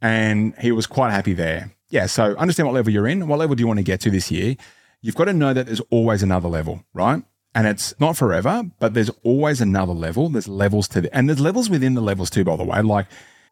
And 0.00 0.54
he 0.60 0.72
was 0.72 0.86
quite 0.86 1.12
happy 1.12 1.32
there. 1.32 1.70
Yeah. 1.90 2.06
So 2.06 2.34
understand 2.36 2.66
what 2.66 2.74
level 2.74 2.92
you're 2.92 3.06
in. 3.06 3.28
What 3.28 3.38
level 3.38 3.54
do 3.54 3.62
you 3.62 3.66
want 3.66 3.78
to 3.78 3.84
get 3.84 4.00
to 4.00 4.10
this 4.10 4.30
year? 4.30 4.56
You've 5.00 5.14
got 5.14 5.26
to 5.26 5.32
know 5.32 5.52
that 5.54 5.66
there's 5.66 5.80
always 5.90 6.22
another 6.22 6.48
level, 6.48 6.82
right? 6.92 7.22
And 7.54 7.66
it's 7.66 7.94
not 8.00 8.16
forever, 8.16 8.64
but 8.78 8.94
there's 8.94 9.10
always 9.22 9.60
another 9.60 9.92
level. 9.92 10.28
There's 10.28 10.48
levels 10.48 10.88
to 10.88 11.02
the, 11.02 11.16
and 11.16 11.28
there's 11.28 11.40
levels 11.40 11.70
within 11.70 11.94
the 11.94 12.00
levels 12.00 12.30
too, 12.30 12.44
by 12.44 12.56
the 12.56 12.64
way. 12.64 12.80
Like 12.82 13.06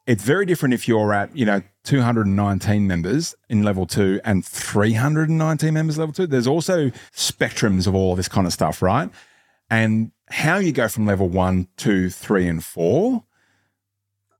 it's 0.07 0.25
very 0.25 0.45
different 0.45 0.75
if 0.75 0.89
you're 0.89 1.13
at, 1.13 1.35
you 1.37 1.47
know, 1.47 1.63
219 1.85 2.87
members 2.87 3.35
in 3.49 3.63
level 3.63 3.87
two 3.87 4.21
and 4.25 4.45
319 4.45 5.73
members 5.73 5.99
level 5.99 6.13
two. 6.13 6.27
There's 6.27 6.49
also 6.49 6.91
spectrums 7.15 7.87
of 7.87 7.95
all 7.95 8.13
of 8.13 8.17
this 8.17 8.29
kind 8.29 8.47
of 8.47 8.53
stuff, 8.53 8.83
right? 8.83 9.09
And 9.71 10.11
how 10.29 10.57
you 10.57 10.73
go 10.73 10.89
from 10.89 11.07
level 11.07 11.29
one, 11.29 11.69
two, 11.77 12.11
three, 12.11 12.49
and 12.49 12.65
four. 12.65 13.25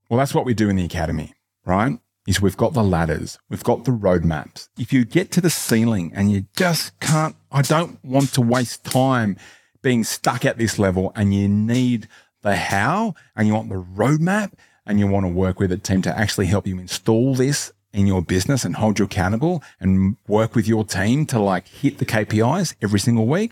Well, 0.09 0.17
that's 0.17 0.33
what 0.33 0.45
we 0.45 0.53
do 0.53 0.69
in 0.69 0.75
the 0.75 0.85
academy, 0.85 1.33
right? 1.65 1.97
Is 2.25 2.41
we've 2.41 2.55
got 2.55 2.73
the 2.73 2.83
ladders, 2.83 3.37
we've 3.49 3.63
got 3.63 3.83
the 3.83 3.91
roadmaps. 3.91 4.69
If 4.77 4.93
you 4.93 5.03
get 5.03 5.29
to 5.31 5.41
the 5.41 5.49
ceiling 5.49 6.11
and 6.15 6.31
you 6.31 6.45
just 6.55 6.97
can't 6.99 7.35
I 7.51 7.61
don't 7.61 8.03
want 8.03 8.33
to 8.33 8.41
waste 8.41 8.85
time 8.85 9.37
being 9.81 10.03
stuck 10.05 10.45
at 10.45 10.57
this 10.57 10.79
level 10.79 11.11
and 11.15 11.33
you 11.33 11.49
need 11.49 12.07
the 12.41 12.55
how 12.55 13.15
and 13.35 13.47
you 13.47 13.53
want 13.53 13.69
the 13.69 13.83
roadmap 13.83 14.53
and 14.85 14.99
you 14.99 15.07
want 15.07 15.25
to 15.25 15.31
work 15.31 15.59
with 15.59 15.71
a 15.71 15.77
team 15.77 16.01
to 16.03 16.17
actually 16.17 16.45
help 16.45 16.67
you 16.67 16.79
install 16.79 17.35
this 17.35 17.71
in 17.93 18.07
your 18.07 18.21
business 18.21 18.65
and 18.65 18.75
hold 18.75 18.99
you 18.99 19.05
accountable 19.05 19.63
and 19.79 20.17
work 20.27 20.55
with 20.55 20.67
your 20.67 20.83
team 20.83 21.25
to 21.27 21.39
like 21.39 21.67
hit 21.67 21.99
the 21.99 22.05
KPIs 22.05 22.75
every 22.81 22.99
single 22.99 23.27
week, 23.27 23.51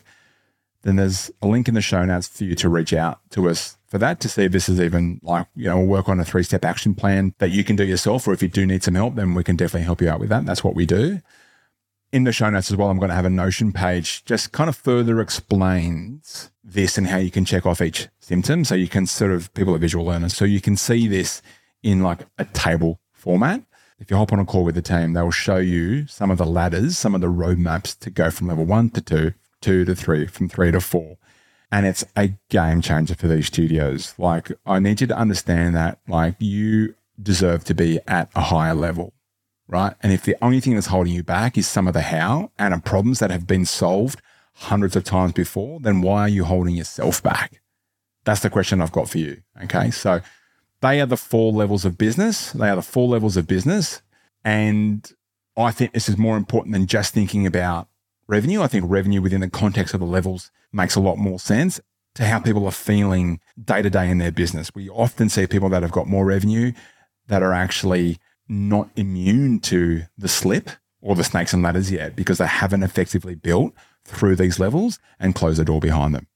then 0.84 0.96
there's 0.96 1.32
a 1.41 1.48
link 1.48 1.67
in 1.67 1.74
the 1.74 1.82
show 1.82 2.04
notes 2.06 2.28
for 2.28 2.44
you 2.44 2.56
to 2.56 2.70
reach 2.70 2.94
out 2.94 3.20
to 3.32 3.50
us 3.50 3.78
for 3.88 3.98
that 3.98 4.20
to 4.22 4.30
see 4.30 4.44
if 4.44 4.52
this 4.52 4.70
is 4.70 4.80
even 4.80 5.20
like, 5.22 5.48
you 5.56 5.65
know, 5.65 5.80
work 5.80 6.10
on 6.10 6.20
a 6.20 6.26
three 6.26 6.44
step 6.44 6.65
action 6.65 6.96
plan 6.96 7.34
that 7.39 7.52
you 7.52 7.63
can 7.63 7.76
do 7.76 7.84
yourself. 7.84 8.28
Or 8.28 8.34
if 8.34 8.41
you 8.41 8.48
do 8.48 8.65
need 8.65 8.84
some 8.84 8.96
help, 8.96 9.15
then 9.15 9.34
we 9.34 9.44
can 9.44 9.56
definitely 9.56 9.86
help 9.86 10.02
you 10.02 10.10
out 10.10 10.20
with 10.20 10.30
that. 10.30 10.46
That's 10.46 10.63
what 10.63 10.76
we 10.76 10.86
do 10.86 11.22
in 12.12 12.26
the 12.26 12.32
show 12.32 12.50
notes 12.50 12.70
as 12.70 12.78
well, 12.78 12.89
I'm 12.89 12.98
going 12.98 13.10
to 13.10 13.15
have 13.15 13.26
a 13.26 13.30
Notion 13.30 13.72
page 13.72 14.26
just 14.26 14.52
kind 14.52 14.70
of 14.70 14.76
further 14.76 15.22
explains 15.22 16.52
this 16.63 16.98
and 16.98 17.08
how 17.08 17.17
you 17.17 17.32
can 17.32 17.46
check 17.46 17.65
off 17.65 17.82
each 17.82 18.10
symptom. 18.20 18.65
So 18.65 18.76
you 18.76 18.88
can 18.88 19.06
sort 19.08 19.32
of, 19.32 19.54
people 19.54 19.74
are 19.74 19.80
visual 19.80 20.06
learners. 20.06 20.36
So 20.36 20.46
you 20.46 20.62
can 20.62 20.76
see 20.76 21.08
this 21.08 21.41
in 21.82 22.02
like 22.02 22.20
a 22.38 22.46
table 22.46 23.00
format. 23.13 23.63
If 24.00 24.10
you 24.10 24.17
hop 24.17 24.34
on 24.34 24.39
a 24.39 24.46
call 24.46 24.63
with 24.63 24.76
the 24.76 24.82
team, 24.82 25.13
they 25.13 25.22
will 25.22 25.32
show 25.32 25.58
you 25.58 26.08
some 26.08 26.32
of 26.32 26.38
the 26.38 26.46
ladders, 26.46 26.98
some 26.98 27.15
of 27.15 27.22
the 27.22 27.28
roadmaps 27.28 27.98
to 28.00 28.10
go 28.10 28.30
from 28.32 28.48
level 28.48 28.65
one 28.65 28.89
to 28.91 29.02
two, 29.02 29.34
two 29.62 29.86
to 29.86 29.95
three, 29.95 30.28
from 30.28 30.50
three 30.50 30.71
to 30.71 30.82
four. 30.82 31.17
And 31.71 31.86
it's 31.86 32.04
a 32.17 32.34
game 32.50 32.82
changer 32.82 33.15
for 33.15 33.28
these 33.28 33.47
studios. 33.47 34.13
Like, 34.17 34.52
I 34.65 34.80
need 34.80 35.00
you 35.00 35.08
to 35.08 35.17
understand 35.17 35.76
that, 35.76 36.00
like, 36.08 36.36
you 36.39 36.95
deserve 37.21 37.63
to 37.65 37.74
be 37.74 38.00
at 38.08 38.30
a 38.36 38.41
higher 38.41 38.74
level 38.74 39.13
right? 39.71 39.93
And 40.04 40.12
if 40.12 40.24
the 40.24 40.36
only 40.41 40.60
thing 40.60 40.76
that's 40.76 40.88
holding 40.88 41.13
you 41.13 41.24
back 41.24 41.58
is 41.58 41.67
some 41.67 41.88
of 41.88 41.93
the 41.93 42.02
how 42.02 42.52
and 42.60 42.86
problems 42.86 43.19
that 43.19 43.32
have 43.32 43.47
been 43.47 43.65
solved 43.65 44.21
hundreds 44.54 44.95
of 44.95 45.06
times 45.06 45.32
before, 45.32 45.80
then 45.80 46.02
why 46.02 46.21
are 46.21 46.30
you 46.30 46.43
holding 46.43 46.76
yourself 46.76 47.24
back? 47.24 47.62
That's 48.26 48.41
the 48.41 48.50
question 48.50 48.82
I've 48.82 48.91
got 48.91 49.10
for 49.10 49.17
you. 49.17 49.41
Okay. 49.63 49.89
So 49.89 50.21
they 50.82 51.00
are 51.00 51.06
the 51.06 51.17
four 51.17 51.54
levels 51.54 51.86
of 51.86 51.97
business. 51.97 52.52
They 52.52 52.69
are 52.69 52.76
the 52.76 52.82
four 52.82 53.08
levels 53.08 53.38
of 53.38 53.47
business. 53.47 54.02
And 54.43 55.10
I 55.58 55.71
think 55.71 55.93
this 55.93 56.10
is 56.10 56.17
more 56.17 56.38
important 56.38 56.74
than 56.74 56.86
just 56.86 57.13
thinking 57.13 57.47
about 57.47 57.88
revenue. 58.32 58.62
I 58.62 58.67
think 58.67 58.86
revenue 58.88 59.22
within 59.22 59.41
the 59.41 59.50
context 59.50 59.94
of 59.94 60.00
the 60.00 60.06
levels 60.06 60.50
makes 60.72 60.96
a 60.96 61.02
lot 61.02 61.17
more 61.17 61.38
sense 61.38 61.80
to 62.15 62.26
how 62.26 62.39
people 62.39 62.65
are 62.65 62.72
feeling 62.72 63.39
day 63.63 63.82
to 63.82 63.89
day 63.89 64.10
in 64.10 64.17
their 64.17 64.32
business. 64.32 64.74
We 64.74 64.89
often 64.89 65.30
see 65.30 65.46
people 65.46 65.70
that 65.70 65.84
have 65.84 65.91
got 65.91 66.08
more 66.08 66.26
revenue 66.26 66.72
that 67.28 67.44
are 67.44 67.54
actually 67.54 68.17
not 68.48 68.89
immune 68.96 69.60
to 69.60 70.04
the 70.17 70.28
slip 70.28 70.70
or 71.02 71.15
the 71.15 71.24
snakes 71.24 71.54
and 71.54 71.62
ladders 71.62 71.91
yet 71.91 72.15
because 72.15 72.38
they 72.38 72.48
haven't 72.48 72.84
effectively 72.84 73.36
built 73.36 73.74
through 74.06 74.36
these 74.36 74.60
levels 74.60 75.00
and 75.20 75.36
closed 75.36 75.60
the 75.60 75.65
door 75.65 75.80
behind 75.80 76.15
them. 76.15 76.28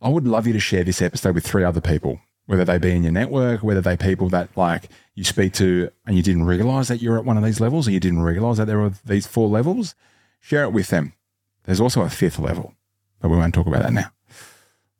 I 0.00 0.08
would 0.08 0.26
love 0.26 0.46
you 0.46 0.52
to 0.52 0.60
share 0.60 0.84
this 0.84 1.00
episode 1.00 1.34
with 1.34 1.46
three 1.46 1.64
other 1.64 1.80
people, 1.80 2.20
whether 2.46 2.64
they 2.64 2.78
be 2.78 2.90
in 2.90 3.04
your 3.04 3.12
network, 3.12 3.62
whether 3.62 3.80
they 3.80 3.96
people 3.96 4.28
that 4.30 4.54
like 4.56 4.88
you 5.14 5.24
speak 5.24 5.52
to 5.54 5.90
and 6.06 6.16
you 6.16 6.22
didn't 6.22 6.44
realize 6.44 6.88
that 6.88 7.00
you're 7.00 7.18
at 7.18 7.24
one 7.24 7.36
of 7.36 7.44
these 7.44 7.60
levels 7.60 7.86
or 7.86 7.92
you 7.92 8.00
didn't 8.00 8.22
realize 8.22 8.56
that 8.56 8.66
there 8.66 8.78
were 8.78 8.92
these 9.04 9.26
four 9.26 9.48
levels. 9.48 9.94
Share 10.40 10.64
it 10.64 10.72
with 10.72 10.88
them. 10.88 11.14
There's 11.64 11.80
also 11.80 12.02
a 12.02 12.10
fifth 12.10 12.38
level, 12.38 12.74
but 13.20 13.28
we 13.28 13.36
won't 13.36 13.54
talk 13.54 13.66
about 13.66 13.82
that 13.82 13.92
now. 13.92 14.10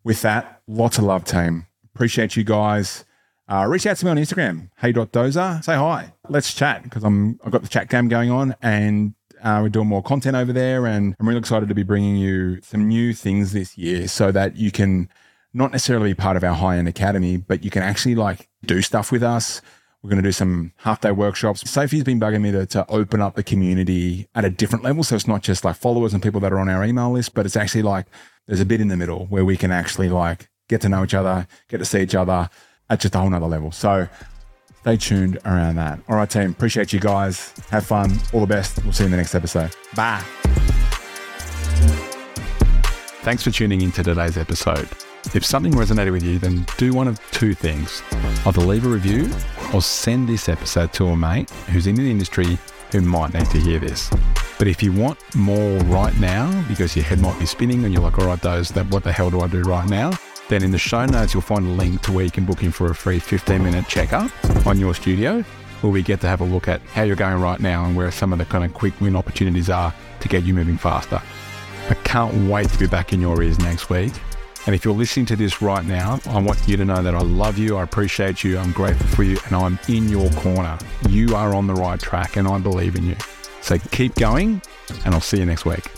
With 0.04 0.22
that, 0.22 0.62
lots 0.66 0.98
of 0.98 1.04
love, 1.04 1.24
team. 1.24 1.66
Appreciate 1.94 2.36
you 2.36 2.44
guys 2.44 3.04
uh, 3.52 3.66
reach 3.68 3.86
out 3.86 3.96
to 3.98 4.04
me 4.06 4.10
on 4.10 4.16
Instagram, 4.16 4.70
hey.doza. 4.78 5.62
Say 5.62 5.74
hi. 5.74 6.12
Let's 6.28 6.54
chat 6.54 6.82
because 6.84 7.04
I'm 7.04 7.38
I've 7.44 7.52
got 7.52 7.62
the 7.62 7.68
chat 7.68 7.90
cam 7.90 8.08
going 8.08 8.30
on 8.30 8.54
and 8.62 9.14
uh, 9.42 9.60
we're 9.62 9.68
doing 9.68 9.88
more 9.88 10.02
content 10.02 10.36
over 10.36 10.52
there. 10.52 10.86
And 10.86 11.14
I'm 11.20 11.28
really 11.28 11.40
excited 11.40 11.68
to 11.68 11.74
be 11.74 11.82
bringing 11.82 12.16
you 12.16 12.60
some 12.62 12.88
new 12.88 13.12
things 13.12 13.52
this 13.52 13.76
year 13.76 14.08
so 14.08 14.32
that 14.32 14.56
you 14.56 14.70
can 14.70 15.08
not 15.52 15.72
necessarily 15.72 16.10
be 16.10 16.14
part 16.14 16.38
of 16.38 16.44
our 16.44 16.54
high 16.54 16.78
end 16.78 16.88
academy, 16.88 17.36
but 17.36 17.62
you 17.62 17.70
can 17.70 17.82
actually 17.82 18.14
like 18.14 18.48
do 18.64 18.80
stuff 18.80 19.12
with 19.12 19.22
us. 19.22 19.60
We're 20.02 20.10
going 20.10 20.22
to 20.22 20.28
do 20.28 20.32
some 20.32 20.72
half 20.78 21.00
day 21.00 21.12
workshops. 21.12 21.68
Sophie's 21.70 22.02
been 22.02 22.18
bugging 22.18 22.40
me 22.40 22.50
to, 22.50 22.66
to 22.66 22.86
open 22.88 23.20
up 23.20 23.36
the 23.36 23.44
community 23.44 24.28
at 24.34 24.44
a 24.44 24.50
different 24.50 24.84
level. 24.84 25.04
So 25.04 25.14
it's 25.14 25.28
not 25.28 25.42
just 25.42 25.64
like 25.64 25.76
followers 25.76 26.12
and 26.12 26.22
people 26.22 26.40
that 26.40 26.52
are 26.52 26.58
on 26.58 26.68
our 26.68 26.84
email 26.84 27.12
list, 27.12 27.34
but 27.34 27.46
it's 27.46 27.56
actually 27.56 27.82
like 27.82 28.06
there's 28.46 28.60
a 28.60 28.66
bit 28.66 28.80
in 28.80 28.88
the 28.88 28.96
middle 28.96 29.26
where 29.26 29.44
we 29.44 29.56
can 29.56 29.70
actually 29.70 30.08
like 30.08 30.48
get 30.68 30.80
to 30.80 30.88
know 30.88 31.04
each 31.04 31.14
other, 31.14 31.46
get 31.68 31.78
to 31.78 31.84
see 31.84 32.00
each 32.00 32.16
other 32.16 32.50
at 32.90 33.00
just 33.00 33.14
a 33.14 33.18
whole 33.18 33.30
nother 33.30 33.46
level. 33.46 33.70
So 33.70 34.08
stay 34.80 34.96
tuned 34.96 35.38
around 35.44 35.76
that. 35.76 36.00
All 36.08 36.16
right, 36.16 36.28
team. 36.28 36.50
Appreciate 36.50 36.92
you 36.92 36.98
guys. 36.98 37.54
Have 37.70 37.86
fun. 37.86 38.12
All 38.32 38.40
the 38.40 38.46
best. 38.46 38.82
We'll 38.82 38.92
see 38.92 39.04
you 39.04 39.06
in 39.06 39.10
the 39.12 39.18
next 39.18 39.36
episode. 39.36 39.70
Bye. 39.94 40.22
Thanks 43.22 43.44
for 43.44 43.52
tuning 43.52 43.82
in 43.82 43.92
to 43.92 44.02
today's 44.02 44.36
episode. 44.36 44.88
If 45.34 45.44
something 45.46 45.72
resonated 45.72 46.12
with 46.12 46.24
you, 46.24 46.38
then 46.38 46.66
do 46.76 46.92
one 46.92 47.08
of 47.08 47.20
two 47.30 47.54
things 47.54 48.02
either 48.44 48.60
leave 48.60 48.84
a 48.84 48.88
review 48.88 49.30
or 49.72 49.80
send 49.80 50.28
this 50.28 50.48
episode 50.48 50.92
to 50.94 51.06
a 51.06 51.16
mate 51.16 51.48
who's 51.70 51.86
in 51.86 51.94
the 51.94 52.10
industry 52.10 52.58
who 52.90 53.00
might 53.00 53.32
need 53.32 53.46
to 53.46 53.58
hear 53.58 53.78
this. 53.78 54.10
But 54.58 54.68
if 54.68 54.82
you 54.82 54.92
want 54.92 55.18
more 55.34 55.78
right 55.84 56.16
now, 56.20 56.62
because 56.68 56.94
your 56.94 57.04
head 57.04 57.20
might 57.20 57.38
be 57.38 57.46
spinning 57.46 57.84
and 57.84 57.92
you're 57.92 58.02
like, 58.02 58.18
all 58.18 58.26
right, 58.26 58.40
those, 58.40 58.68
that, 58.70 58.86
what 58.90 59.04
the 59.04 59.12
hell 59.12 59.30
do 59.30 59.40
I 59.40 59.46
do 59.46 59.62
right 59.62 59.88
now? 59.88 60.12
Then 60.48 60.62
in 60.62 60.70
the 60.70 60.78
show 60.78 61.06
notes, 61.06 61.32
you'll 61.32 61.40
find 61.40 61.66
a 61.66 61.70
link 61.70 62.02
to 62.02 62.12
where 62.12 62.24
you 62.24 62.30
can 62.30 62.44
book 62.44 62.62
in 62.62 62.72
for 62.72 62.90
a 62.90 62.94
free 62.94 63.18
15 63.18 63.62
minute 63.62 63.88
checkup 63.88 64.30
on 64.66 64.78
your 64.78 64.94
studio, 64.94 65.42
where 65.80 65.92
we 65.92 66.02
get 66.02 66.20
to 66.20 66.26
have 66.26 66.42
a 66.42 66.44
look 66.44 66.68
at 66.68 66.82
how 66.82 67.02
you're 67.04 67.16
going 67.16 67.40
right 67.40 67.60
now 67.60 67.84
and 67.84 67.96
where 67.96 68.10
some 68.10 68.32
of 68.32 68.38
the 68.38 68.44
kind 68.44 68.64
of 68.64 68.74
quick 68.74 69.00
win 69.00 69.16
opportunities 69.16 69.70
are 69.70 69.94
to 70.20 70.28
get 70.28 70.42
you 70.42 70.52
moving 70.52 70.76
faster. 70.76 71.22
I 71.88 71.94
can't 72.04 72.50
wait 72.50 72.68
to 72.68 72.78
be 72.78 72.86
back 72.86 73.12
in 73.12 73.20
your 73.20 73.42
ears 73.42 73.58
next 73.58 73.88
week. 73.88 74.12
And 74.66 74.74
if 74.74 74.84
you're 74.84 74.94
listening 74.94 75.26
to 75.26 75.36
this 75.36 75.60
right 75.60 75.84
now, 75.84 76.20
I 76.26 76.40
want 76.40 76.68
you 76.68 76.76
to 76.76 76.84
know 76.84 77.02
that 77.02 77.14
I 77.14 77.20
love 77.20 77.58
you, 77.58 77.76
I 77.76 77.82
appreciate 77.82 78.44
you, 78.44 78.58
I'm 78.58 78.72
grateful 78.72 79.06
for 79.08 79.24
you, 79.24 79.38
and 79.46 79.56
I'm 79.56 79.78
in 79.88 80.08
your 80.08 80.30
corner. 80.30 80.78
You 81.08 81.34
are 81.34 81.54
on 81.54 81.66
the 81.66 81.74
right 81.74 81.98
track, 81.98 82.36
and 82.36 82.46
I 82.46 82.58
believe 82.58 82.94
in 82.94 83.04
you. 83.04 83.16
So 83.60 83.78
keep 83.90 84.14
going, 84.14 84.62
and 85.04 85.14
I'll 85.14 85.20
see 85.20 85.38
you 85.38 85.46
next 85.46 85.64
week. 85.64 85.90